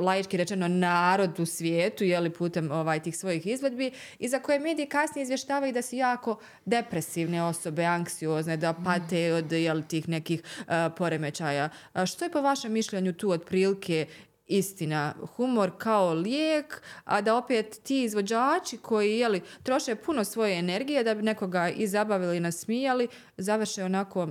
[0.00, 4.86] laički rečeno narod u svijetu li putem ovaj, tih svojih izvedbi i za koje mediji
[4.86, 10.64] kasnije izvještavaju da su jako depresivne osobe, anksiozne, da pate od jel, tih nekih uh,
[10.96, 11.68] poremećaja.
[12.06, 14.06] što je po vašem mišljenju tu otprilike
[14.48, 21.04] istina, humor kao lijek, a da opet ti izvođači koji jeli, troše puno svoje energije
[21.04, 24.28] da bi nekoga i zabavili i nasmijali, završe onako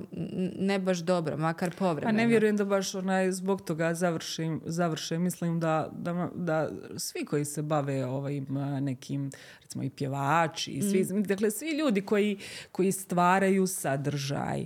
[0.60, 2.10] ne baš dobro, makar povremeno.
[2.10, 5.20] A ne vjerujem da baš onaj zbog toga završim, završe.
[5.20, 8.48] Mislim da, da, da, svi koji se bave ovim
[8.82, 11.24] nekim, recimo i pjevači, i svi, mm.
[11.24, 12.38] dakle svi ljudi koji,
[12.72, 14.66] koji stvaraju sadržaj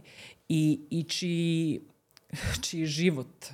[0.50, 1.82] i, i čiji,
[2.62, 3.46] čiji život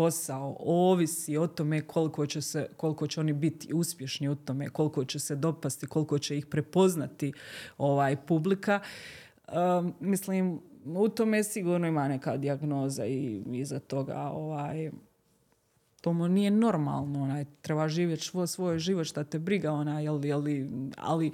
[0.00, 5.04] posao ovisi o tome koliko će, se, koliko će oni biti uspješni u tome, koliko
[5.04, 7.32] će se dopasti, koliko će ih prepoznati
[7.78, 8.80] ovaj publika.
[9.52, 14.90] Um, mislim, u tome sigurno ima neka dijagnoza i iza toga ovaj,
[16.00, 20.32] to mu nije normalno, onaj, treba živjeti svoj, svoj život, šta te briga, onaj, ali,
[20.32, 21.32] ali, ali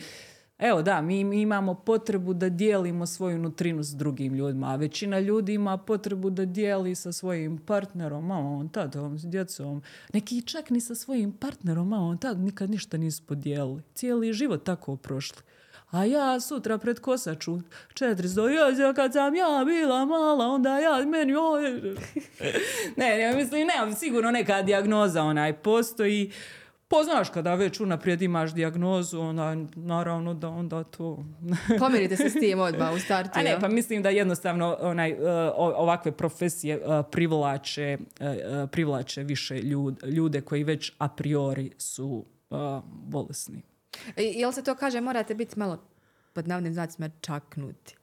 [0.58, 5.54] Evo da, mi, imamo potrebu da dijelimo svoju nutrinu s drugim ljudima, a većina ljudi
[5.54, 9.82] ima potrebu da dijeli sa svojim partnerom, mamom, tatom, s djecom.
[10.12, 13.82] Neki čak ni sa svojim partnerom, mamom, tad nikad ništa nisu podijelili.
[13.94, 15.42] Cijeli život tako prošli.
[15.90, 17.58] A ja sutra pred kosaču
[17.94, 21.32] 400, ja kad sam ja bila mala, onda ja, meni
[22.96, 26.32] ne, ne, mislim, ne, sigurno neka dijagnoza onaj postoji.
[26.88, 31.24] Poznaš kada već unaprijed imaš dijagnozu, onda naravno da onda to...
[31.78, 33.30] Pomirite se s tim odmah u startu.
[33.38, 35.16] A ne, pa mislim da jednostavno onaj, e,
[35.56, 39.60] ovakve profesije e, privlače, e, privlače više
[40.04, 42.24] ljude koji već a priori su
[42.84, 43.62] bolesni.
[44.16, 45.78] Jel se to kaže morate biti malo
[46.32, 47.96] pod navodnim znacima čaknuti?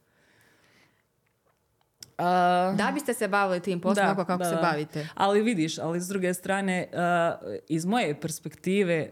[2.78, 5.08] Da biste se bavili tim poslom kako se bavite.
[5.16, 6.88] Ali vidiš, ali s druge strane,
[7.70, 9.10] iz moje perspektive,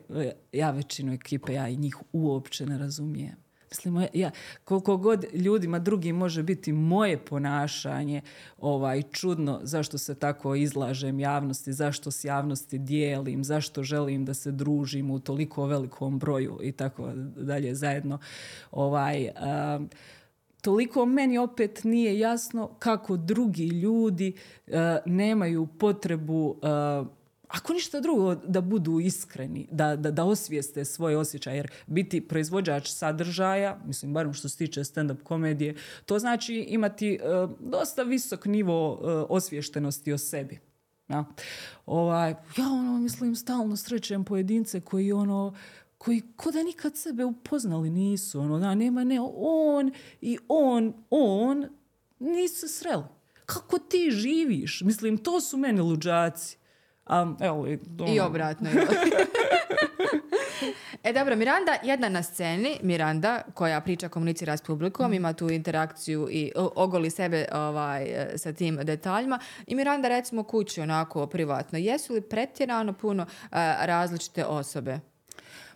[0.52, 3.42] ja većinu ekipe, ja i njih uopće ne razumijem.
[3.72, 4.32] Mislim, ja,
[4.64, 8.22] koliko god ljudima drugim može biti moje ponašanje
[8.58, 14.52] ovaj, čudno, zašto se tako izlažem javnosti, zašto s javnosti dijelim, zašto želim da se
[14.52, 18.20] družim u toliko velikom broju i tako dalje zajedno.
[18.72, 19.30] Ovaj,
[20.62, 24.34] toliko meni opet nije jasno kako drugi ljudi
[24.68, 24.74] uh,
[25.06, 26.50] nemaju potrebu
[27.02, 27.08] uh,
[27.48, 31.58] ako ništa drugo, da budu iskreni, da, da, da osvijeste svoje osjećaje.
[31.58, 37.50] Jer biti proizvođač sadržaja, mislim, barem što se tiče stand-up komedije, to znači imati uh,
[37.60, 38.94] dosta visok nivo
[39.30, 40.60] osviještenosti o sebi.
[41.12, 41.26] Ja.
[41.86, 45.54] Ovaj, ja ono, mislim, stalno srećem pojedince koji ono,
[46.04, 48.40] koji ko da nikad sebe upoznali nisu.
[48.40, 51.68] Ono, da, nema, ne, on i on, on
[52.20, 53.04] nisu se sreli.
[53.46, 54.82] Kako ti živiš?
[54.82, 56.58] Mislim, to su meni luđaci.
[57.06, 57.80] A, evo, i,
[58.14, 58.70] I obratno.
[61.04, 65.14] e dobro, Miranda jedna na sceni, Miranda koja priča, komunicira s publikom, mm.
[65.14, 69.40] ima tu interakciju i ogoli sebe ovaj, sa tim detaljima.
[69.68, 71.78] I Miranda recimo kući onako privatno.
[71.78, 73.30] Jesu li pretjerano puno uh,
[73.82, 75.11] različite osobe?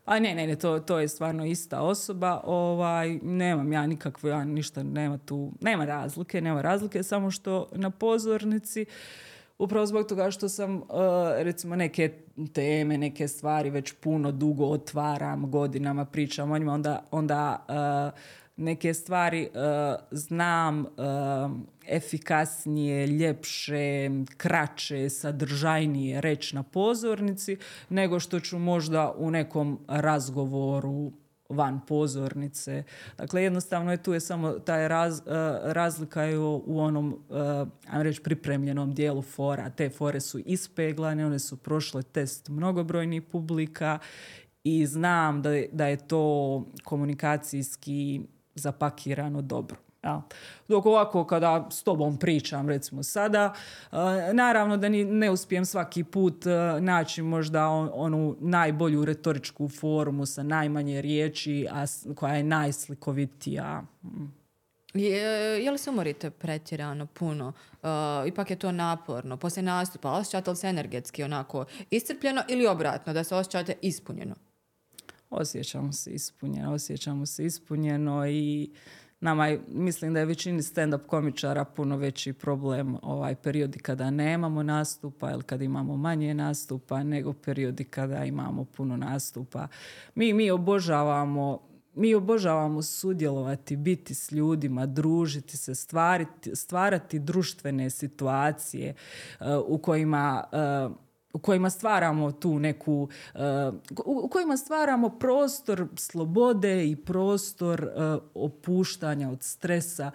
[0.06, 2.42] A ne, ne, ne, to, to je stvarno ista osoba.
[2.44, 7.90] Ovaj, nemam ja nikakvo, ja ništa, nema tu, nema razlike, nema razlike, samo što na
[7.90, 8.86] pozornici
[9.58, 10.84] upravo zbog toga što sam uh,
[11.38, 12.14] recimo neke
[12.54, 17.66] teme, neke stvari već puno dugo otvaram, godinama pričam o njima, onda, onda
[18.14, 18.20] uh,
[18.58, 19.60] neke stvari uh,
[20.12, 20.86] znam
[21.88, 27.58] efikasnije, ljepše, kraće, sadržajnije reći na pozornici
[27.90, 31.12] nego što ću možda u nekom razgovoru
[31.50, 32.84] van pozornice.
[33.18, 35.26] Dakle, jednostavno je tu je samo taj raz, uh,
[35.64, 37.20] razlika je u, onom,
[37.88, 39.70] ajmo reći, pripremljenom dijelu fora.
[39.70, 44.00] Te fore su ispeglane, one su prošle test mnogobrojnih publika
[44.64, 48.22] i znam da, da je to komunikacijski
[48.56, 49.78] zapakirano dobro.
[50.06, 50.22] Ja.
[50.68, 53.54] Dok ovako kada s tobom pričam recimo sada,
[53.92, 53.98] uh,
[54.34, 60.26] naravno da ni, ne uspijem svaki put uh, naći možda on, onu najbolju retoričku formu
[60.26, 63.84] sa najmanje riječi, a koja je najslikovitija.
[64.94, 67.54] Je, je li se umorite pretjerano puno?
[67.84, 67.90] Uh,
[68.28, 69.38] ipak je to naporno.
[69.38, 74.36] Poslije nastupa osjećate li se energetski onako iscrpljeno ili obratno, da se osjećate ispunjeno?
[75.30, 78.72] Osjećamo se ispunjeno, osjećamo se ispunjeno i
[79.20, 85.32] nama mislim da je većini stand-up komičara puno veći problem ovaj periodi kada nemamo nastupa
[85.32, 89.68] ili kada imamo manje nastupa nego periodi kada imamo puno nastupa.
[90.16, 91.60] Mi, mi obožavamo
[91.96, 98.94] mi obožavamo sudjelovati, biti s ljudima, družiti se, stvariti, stvarati društvene situacije
[99.40, 100.44] uh, u kojima
[100.88, 100.96] uh,
[101.36, 103.42] u kojima stvaramo tu neku, uh,
[104.06, 110.12] u kojima stvaramo prostor slobode i prostor uh, opuštanja od stresa.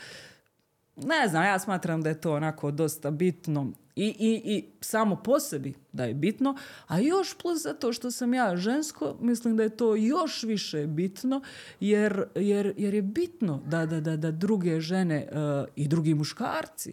[0.97, 5.41] Ne znam, ja smatram da je to onako dosta bitno i, i, i samo po
[5.41, 6.57] sebi da je bitno,
[6.87, 11.41] a još plus zato što sam ja žensko, mislim da je to još više bitno
[11.81, 16.93] jer, jer, jer je bitno da, da, da, da druge žene uh, i drugi muškarci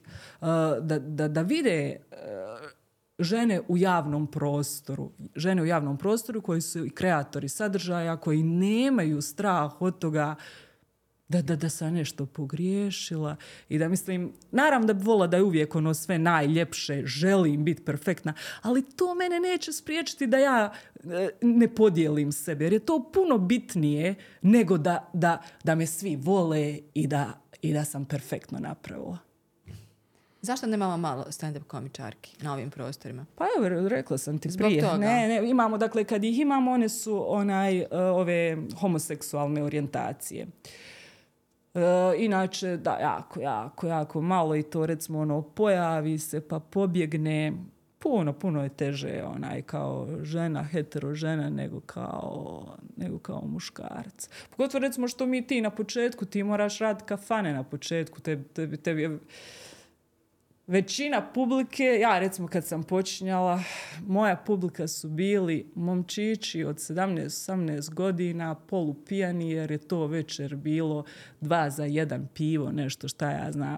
[0.81, 1.97] da, da, da vide
[3.19, 5.11] žene u javnom prostoru.
[5.35, 10.35] Žene u javnom prostoru koji su i kreatori sadržaja, koji nemaju strah od toga
[11.27, 13.35] da, da, da sam nešto pogriješila
[13.69, 17.85] i da mislim, naravno da bi vola da je uvijek ono sve najljepše, želim biti
[17.85, 23.11] perfektna, ali to mene neće spriječiti da ja e, ne podijelim sebe, jer je to
[23.13, 28.59] puno bitnije nego da, da, da me svi vole i da, i da sam perfektno
[28.59, 29.26] napravila.
[30.47, 33.25] Zašto nemamo malo stand-up komičarki na ovim prostorima?
[33.35, 34.81] Pa evo, rekla sam ti Zbog prije.
[34.81, 34.97] Toga.
[34.97, 40.47] Ne, ne, imamo, dakle, kad ih imamo, one su onaj, uh, ove homoseksualne orijentacije.
[41.73, 41.81] Uh,
[42.17, 47.53] inače, da, jako, jako, jako malo i to recimo ono pojavi se pa pobjegne.
[47.99, 52.65] Puno, puno je teže onaj kao žena, hetero žena nego kao,
[52.97, 54.29] nego kao muškarac.
[54.49, 58.77] Pogotovo recimo što mi ti na početku, ti moraš raditi kafane na početku, tebi, tebi,
[58.77, 59.19] tebi
[60.67, 63.63] većina publike, ja recimo kad sam počinjala,
[64.07, 71.03] moja publika su bili momčići od 17-18 godina, polupijani jer je to večer bilo
[71.41, 73.77] dva za jedan pivo, nešto šta ja znam.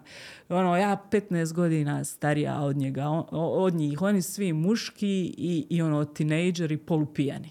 [0.50, 6.06] Ono, ja 15 godina starija od njega, od njih, oni svi muški i, i ono,
[6.06, 7.50] tinejdžeri polupijani.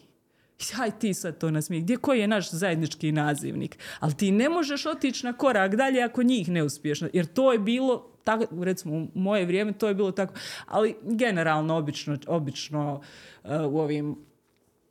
[0.80, 1.84] Aj ti sad to nasmijeh.
[1.84, 3.78] Gdje koji je naš zajednički nazivnik?
[4.00, 7.02] Ali ti ne možeš otići na korak dalje ako njih ne uspiješ.
[7.12, 10.34] Jer to je bilo tako, recimo u moje vrijeme to je bilo tako,
[10.66, 13.00] ali generalno obično, obično
[13.44, 14.16] uh, u ovim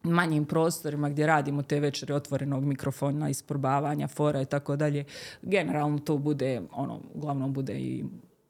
[0.03, 5.05] manjim prostorima gdje radimo te večeri otvorenog mikrofona, isprobavanja, fora i tako dalje,
[5.41, 8.03] generalno to bude, ono, uglavnom bude i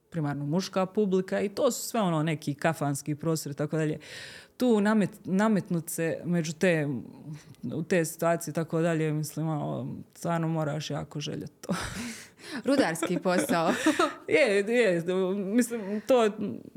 [0.10, 4.00] primarno muška publika i to su sve ono neki kafanski prostori i tako dalje.
[4.58, 6.88] Tu namet, nametnut se među te,
[7.66, 11.74] u te situacije tako dalje, mislim, ono, stvarno moraš jako željeti to.
[12.66, 13.72] Rudarski posao.
[14.28, 15.04] je, je,
[15.36, 16.26] mislim, to,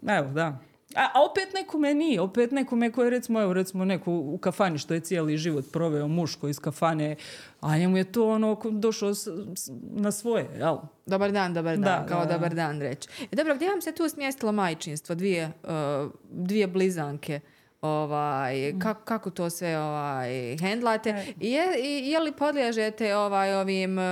[0.08, 0.58] evo, da.
[0.96, 4.94] A, a opet nekome nije, opet nekome koji recimo, evo recimo neko u kafani što
[4.94, 7.16] je cijeli život proveo muško iz kafane,
[7.60, 10.76] a njemu je to ono došao s- s- na svoje, jel?
[11.06, 12.32] Dobar dan, dobar dan, Da, kao da, da.
[12.32, 13.08] dobar dan reći.
[13.22, 17.40] E, dobro, gdje vam se tu smjestilo majčinstvo, dvije, uh, dvije blizanke?
[17.82, 18.78] Ovaj, Mm.
[18.78, 21.26] kako, kako to sve ovaj, hendlate?
[21.40, 24.04] I je, i, je li podliježete ovaj, ovim uh,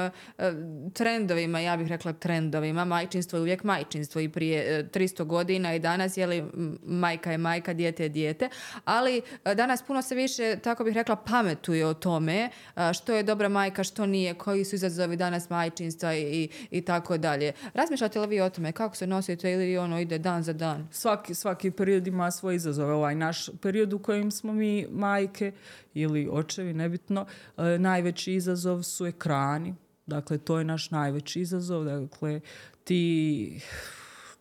[0.93, 5.79] trendovima, ja bih rekla trendovima, majčinstvo je uvijek majčinstvo i prije uh, 300 godina i
[5.79, 6.45] danas je li
[6.87, 8.49] majka je majka, dijete je dijete,
[8.85, 9.23] ali
[9.55, 12.51] danas puno se više, tako bih rekla, pametuje o tome
[12.93, 17.19] što je dobra majka, što nije, koji su izazovi danas majčinstva i, i, i tako
[17.19, 17.53] dalje.
[17.75, 20.89] Razmišljate li vi o tome kako se nosite ili ono ide dan za dan?
[20.91, 22.93] Svaki, svaki period ima svoje izazove.
[22.93, 25.53] Ovaj naš period u kojem smo mi majke
[25.95, 29.75] ili očevi, nebitno, e, najveći izazov su ekrani.
[30.07, 31.85] Dakle, to je naš najveći izazov.
[31.85, 32.41] Dakle,
[32.85, 33.61] ti,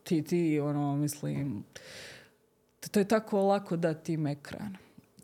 [0.04, 1.64] ti, ti, ono, mislim,
[2.90, 4.76] to je tako lako da ti im ekran.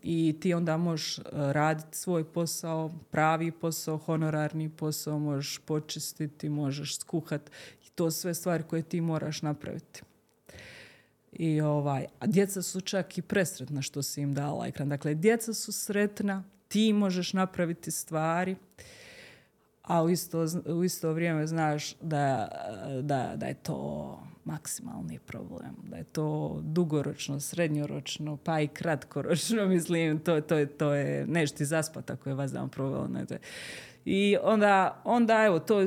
[0.03, 6.99] I ti onda možeš e, raditi svoj posao, pravi posao, honorarni posao, možeš počistiti, možeš
[6.99, 7.51] skuhati.
[7.85, 10.01] I to sve stvari koje ti moraš napraviti.
[11.35, 14.89] I ovaj, a djeca su čak i presretna što si im dala ekran.
[14.89, 18.55] Dakle, djeca su sretna, ti možeš napraviti stvari,
[19.81, 22.47] a u isto, u isto vrijeme znaš da,
[23.01, 30.19] da, da je to maksimalni problem, da je to dugoročno, srednjoročno, pa i kratkoročno, mislim,
[30.19, 32.69] to, to, je, to je, neš ti zaspat ako je vas dan
[33.29, 33.39] je-
[34.05, 35.79] I onda, onda evo, to,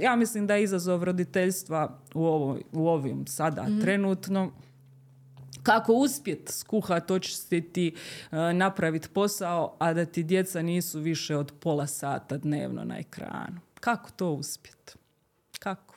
[0.00, 4.52] ja mislim da je izazov roditeljstva u, ovoj, u ovim sada trenutno,
[5.62, 7.94] kako uspjet skuhat, očistiti,
[8.30, 13.60] e, napraviti posao, a da ti djeca nisu više od pola sata dnevno na ekranu.
[13.80, 14.96] Kako to uspjet?
[15.58, 15.94] Kako?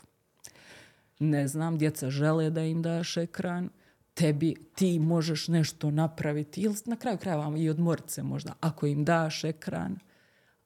[1.19, 3.69] Ne znam, djeca žele da im daš ekran,
[4.13, 9.05] tebi, ti možeš nešto napraviti, ili na kraju krajeva i odmorit se možda, ako im
[9.05, 9.99] daš ekran,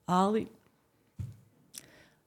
[0.06, 0.46] ali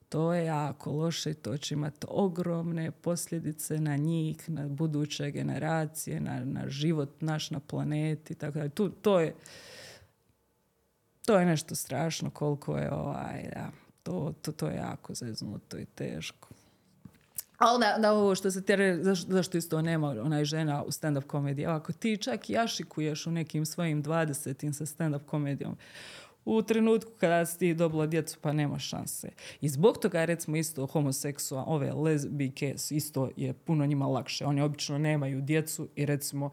[0.09, 6.19] to je jako loše i to će imati ogromne posljedice na njih, na buduće generacije,
[6.19, 8.35] na, na život naš na planeti.
[8.35, 9.35] Tako da, tu, to je
[11.25, 13.71] to je nešto strašno koliko je ovaj, da,
[14.03, 16.49] to, to, to je jako zeznuto i teško.
[17.57, 21.27] Ali da, da ovo što se tere, zašto, zašto isto nema onaj žena u stand-up
[21.27, 21.65] komediji?
[21.65, 25.77] Ako ti čak jašikuješ u nekim svojim 20 sa stand-up komedijom,
[26.45, 29.29] u trenutku kada si ti dobila djecu pa nema šanse.
[29.61, 34.45] I zbog toga recimo isto homoseksual, ove lezbijke su isto je puno njima lakše.
[34.45, 36.49] Oni obično nemaju djecu i recimo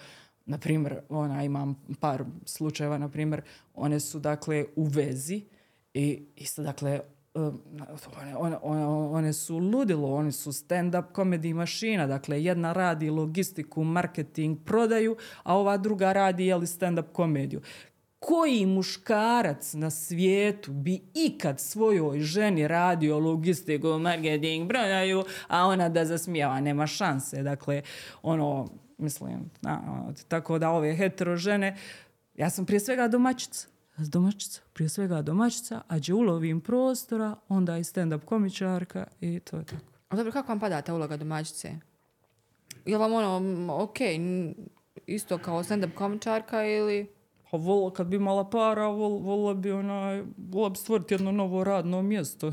[0.46, 3.42] na primjer, ona imam par slučajeva, na primjer,
[3.74, 5.42] one su dakle u vezi
[5.94, 7.00] i isto dakle
[7.34, 7.60] um,
[8.38, 14.58] one, one, one, su ludilo, oni su stand-up komedi mašina, dakle jedna radi logistiku, marketing,
[14.64, 17.60] prodaju, a ova druga radi jeli stand-up komediju.
[18.18, 26.04] Koji muškarac na svijetu bi ikad svojoj ženi radio logistiku, marketing, prodaju, a ona da
[26.04, 27.42] zasmijava, nema šanse.
[27.42, 27.82] Dakle,
[28.22, 31.76] ono, mislim, na, ono, tako da ove hetero žene,
[32.34, 37.84] ja sam prije svega domaćica, domaćica, prije svega domaćica, a gdje ulovim prostora, onda i
[37.84, 39.82] stand-up komičarka i to je tako.
[40.10, 41.72] Dobro, kako vam pada ta uloga domaćice?
[42.86, 43.96] Je vam ono, ok,
[45.06, 47.15] isto kao stand-up komičarka ili...
[47.46, 51.64] A vola, kad bi imala para, vol, vola bi onaj, vola bi stvoriti jedno novo
[51.64, 52.52] radno mjesto.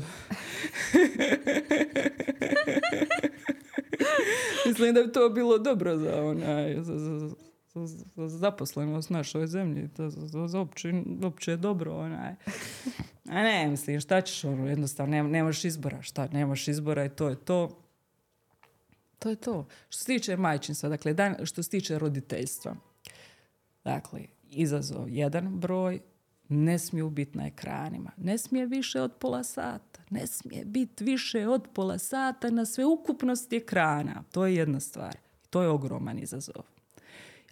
[4.66, 7.28] Mislim da bi to bilo dobro za onaj, za, za, za,
[7.76, 10.92] za- za zaposlenost našoj zemlji, za, za, za, za opće,
[11.24, 12.34] opće dobro, onaj.
[13.24, 17.28] A ne, mislim, šta ćeš, ono, jednostavno, nema, nemaš izbora, šta, nemaš izbora i to
[17.28, 17.78] je to.
[19.18, 19.66] To je to.
[19.88, 22.74] Što se tiče majčinstva, dakle, dan, što se tiče roditeljstva,
[23.84, 24.20] Dakle,
[24.54, 26.00] izazov jedan broj,
[26.48, 28.10] ne smiju biti na ekranima.
[28.16, 30.00] Ne smije više od pola sata.
[30.10, 34.24] Ne smije biti više od pola sata na sveukupnosti ekrana.
[34.32, 35.16] To je jedna stvar.
[35.50, 36.62] To je ogroman izazov.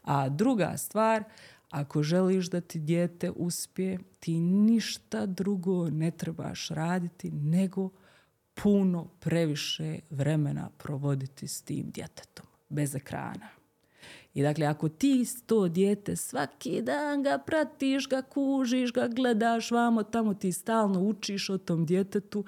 [0.02, 1.24] A druga stvar,
[1.70, 7.90] ako želiš da ti dijete uspije, ti ništa drugo ne trebaš raditi nego
[8.54, 13.61] puno previše vremena provoditi s tim djetetom, bez ekrana.
[14.34, 20.02] I dakle, ako ti to dijete svaki dan ga pratiš, ga kužiš, ga gledaš vamo,
[20.02, 22.44] tamo ti stalno učiš o tom djetetu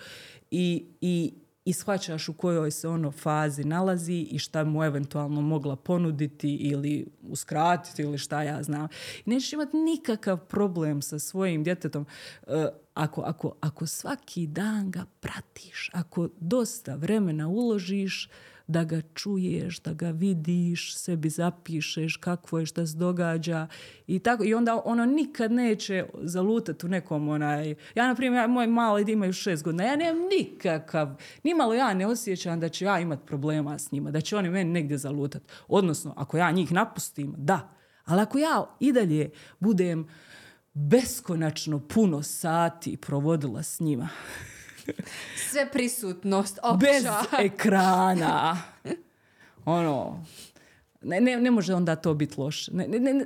[0.50, 1.32] i, i,
[1.64, 7.06] i shvaćaš u kojoj se ono fazi nalazi i šta mu eventualno mogla ponuditi ili
[7.22, 8.88] uskratiti ili šta ja znam.
[9.26, 12.06] I nećeš imati nikakav problem sa svojim djetetom
[12.46, 18.28] e, ako, ako, ako svaki dan ga pratiš, ako dosta vremena uložiš
[18.66, 23.66] da ga čuješ, da ga vidiš, sebi zapišeš kakvo je šta se događa
[24.06, 24.44] i tako.
[24.44, 27.74] I onda ono nikad neće zalutati u nekom onaj...
[27.94, 32.60] Ja, na primjer, moj mali imaju šest godina, ja nemam nikakav, nimalo ja ne osjećam
[32.60, 35.44] da će ja imat problema s njima, da će oni meni negdje zalutati.
[35.68, 37.74] Odnosno, ako ja njih napustim, da.
[38.04, 40.08] Ali ako ja i dalje budem
[40.74, 44.08] beskonačno puno sati provodila s njima.
[45.50, 46.86] Sve prisutnost, opća.
[46.86, 47.04] Bez
[47.40, 48.62] ekrana.
[49.64, 50.24] Ono,
[51.02, 52.72] ne, ne, ne može onda to biti loše.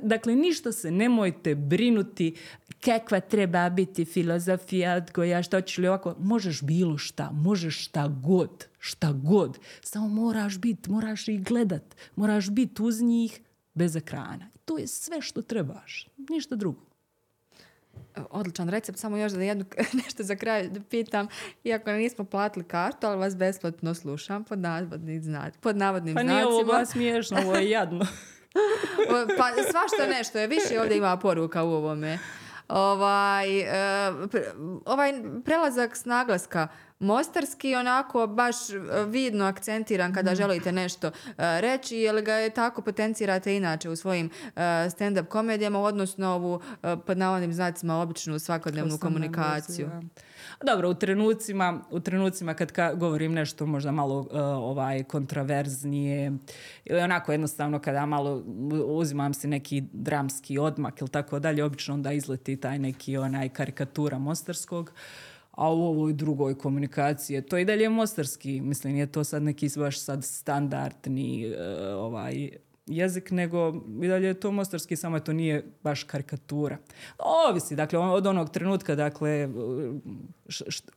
[0.01, 2.35] Dakle, ništa se nemojte brinuti
[2.81, 6.15] kakva treba biti filozofija odgoja, što će li ovako.
[6.19, 9.59] Možeš bilo šta, možeš šta god, šta god.
[9.81, 13.41] Samo moraš biti, moraš ih gledat, moraš biti uz njih
[13.73, 14.49] bez ekrana.
[14.65, 16.88] To je sve što trebaš, ništa drugo.
[18.29, 19.65] Odličan recept, samo još da jednu
[20.03, 21.27] nešto za kraj da pitam.
[21.63, 26.41] Iako nismo platili kartu, ali vas besplatno slušam pod navodnim, zna, pod navodnim pa znacima.
[26.41, 28.05] Pa nije ovo smiješno, ovo je jadno.
[29.37, 32.19] pa svašta nešto je, više ovdje ima poruka u ovome.
[32.67, 34.11] Ovaj, e,
[34.85, 35.13] ovaj
[35.45, 36.67] prelazak s naglaska
[36.99, 38.75] mostarski onako baš e,
[39.07, 40.37] vidno akcentiran kada mhm.
[40.37, 44.29] želite nešto e, reći ili ga je tako potencirate inače u svojim
[44.85, 46.61] stand-up komedijama odnosno ovu
[47.05, 49.89] pod navodnim znacima običnu svakodnevnu komunikaciju.
[50.63, 54.27] Dobro, u trenucima, u trenucima kad ka, govorim nešto možda malo
[54.57, 56.31] ovaj kontraverznije
[56.85, 58.43] ili onako jednostavno kada malo
[58.85, 64.19] uzimam si neki dramski odmak ili tako dalje, obično onda izleti taj neki onaj karikatura
[64.19, 64.91] mostarskog
[65.59, 69.99] a u ovoj drugoj komunikaciji to i dalje mostarski, mislim je to sad neki baš
[69.99, 71.55] sad standardni uh,
[71.95, 72.49] ovaj
[72.87, 76.77] jezik, nego i dalje je to mostarski, samo to nije baš karikatura.
[77.49, 79.49] Ovisi, dakle, od onog trenutka, dakle,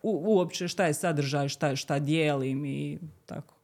[0.02, 3.54] uopće šta je sadržaj, šta, šta dijelim i tako.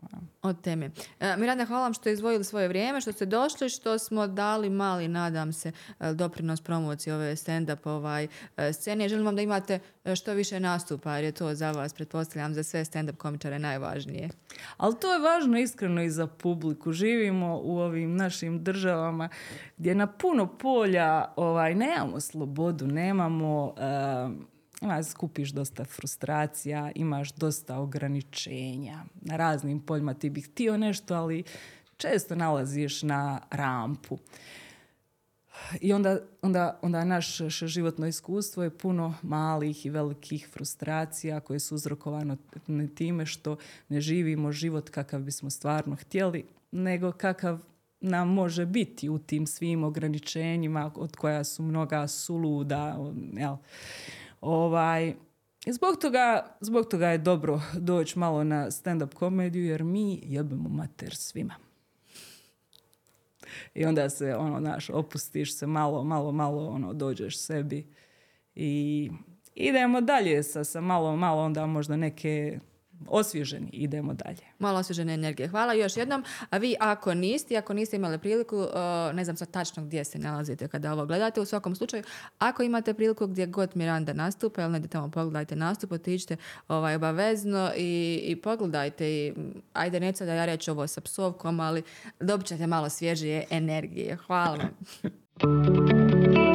[0.42, 0.90] Od teme.
[1.20, 4.70] E, Miranda, hvala vam što ste izdvojili svoje vrijeme, što ste došli, što smo dali
[4.70, 9.08] mali, nadam se, e, doprinos promociji ove stand-up ovaj, e, scene.
[9.08, 9.78] Želim vam da imate
[10.14, 14.28] što više nastupa, jer je to za vas, pretpostavljam, za sve stand-up komičare najvažnije.
[14.76, 16.92] Ali to je važno iskreno i za publiku.
[16.92, 19.28] Živimo u ovim našim državama
[19.76, 23.74] gdje na puno polja ovaj, nemamo slobodu, nemamo
[24.82, 30.14] ima, skupiš dosta frustracija, imaš dosta ograničenja na raznim poljima.
[30.14, 31.44] Ti bih htio nešto, ali
[31.96, 34.18] često nalaziš na rampu.
[35.80, 41.74] I onda, onda, onda naše životno iskustvo je puno malih i velikih frustracija koje su
[41.74, 42.36] uzrokovane
[42.94, 43.56] time što
[43.88, 47.58] ne živimo život kakav bismo stvarno htjeli, nego kakav
[48.00, 52.96] nam može biti u tim svim ograničenjima od koja su mnoga suluda.
[53.32, 53.56] Jel?
[54.40, 55.14] Ovaj,
[55.66, 61.16] zbog toga, zbog toga je dobro doći malo na stand-up komediju jer mi jebemo mater
[61.16, 61.54] svima.
[63.74, 67.86] I onda se, ono, naš, opustiš se malo, malo, malo, ono, dođeš sebi
[68.54, 69.10] i
[69.54, 72.58] idemo dalje sa, sa malo, malo onda možda neke
[73.06, 74.40] osvježeni, idemo dalje.
[74.58, 75.48] Malo osvježene energije.
[75.48, 76.24] Hvala još jednom.
[76.50, 78.68] A vi ako niste, ako niste imali priliku, uh,
[79.14, 82.02] ne znam sad tačno gdje se nalazite kada ovo gledate, u svakom slučaju,
[82.38, 86.36] ako imate priliku gdje god Miranda nastupa, ili ne tamo pogledajte nastup, otiđite
[86.68, 89.08] ovaj, obavezno i, i pogledajte.
[89.08, 89.34] I,
[89.72, 91.82] ajde, neću da ja reći ovo sa psovkom, ali
[92.20, 94.16] dobit ćete malo svježije energije.
[94.16, 94.70] Hvala vam.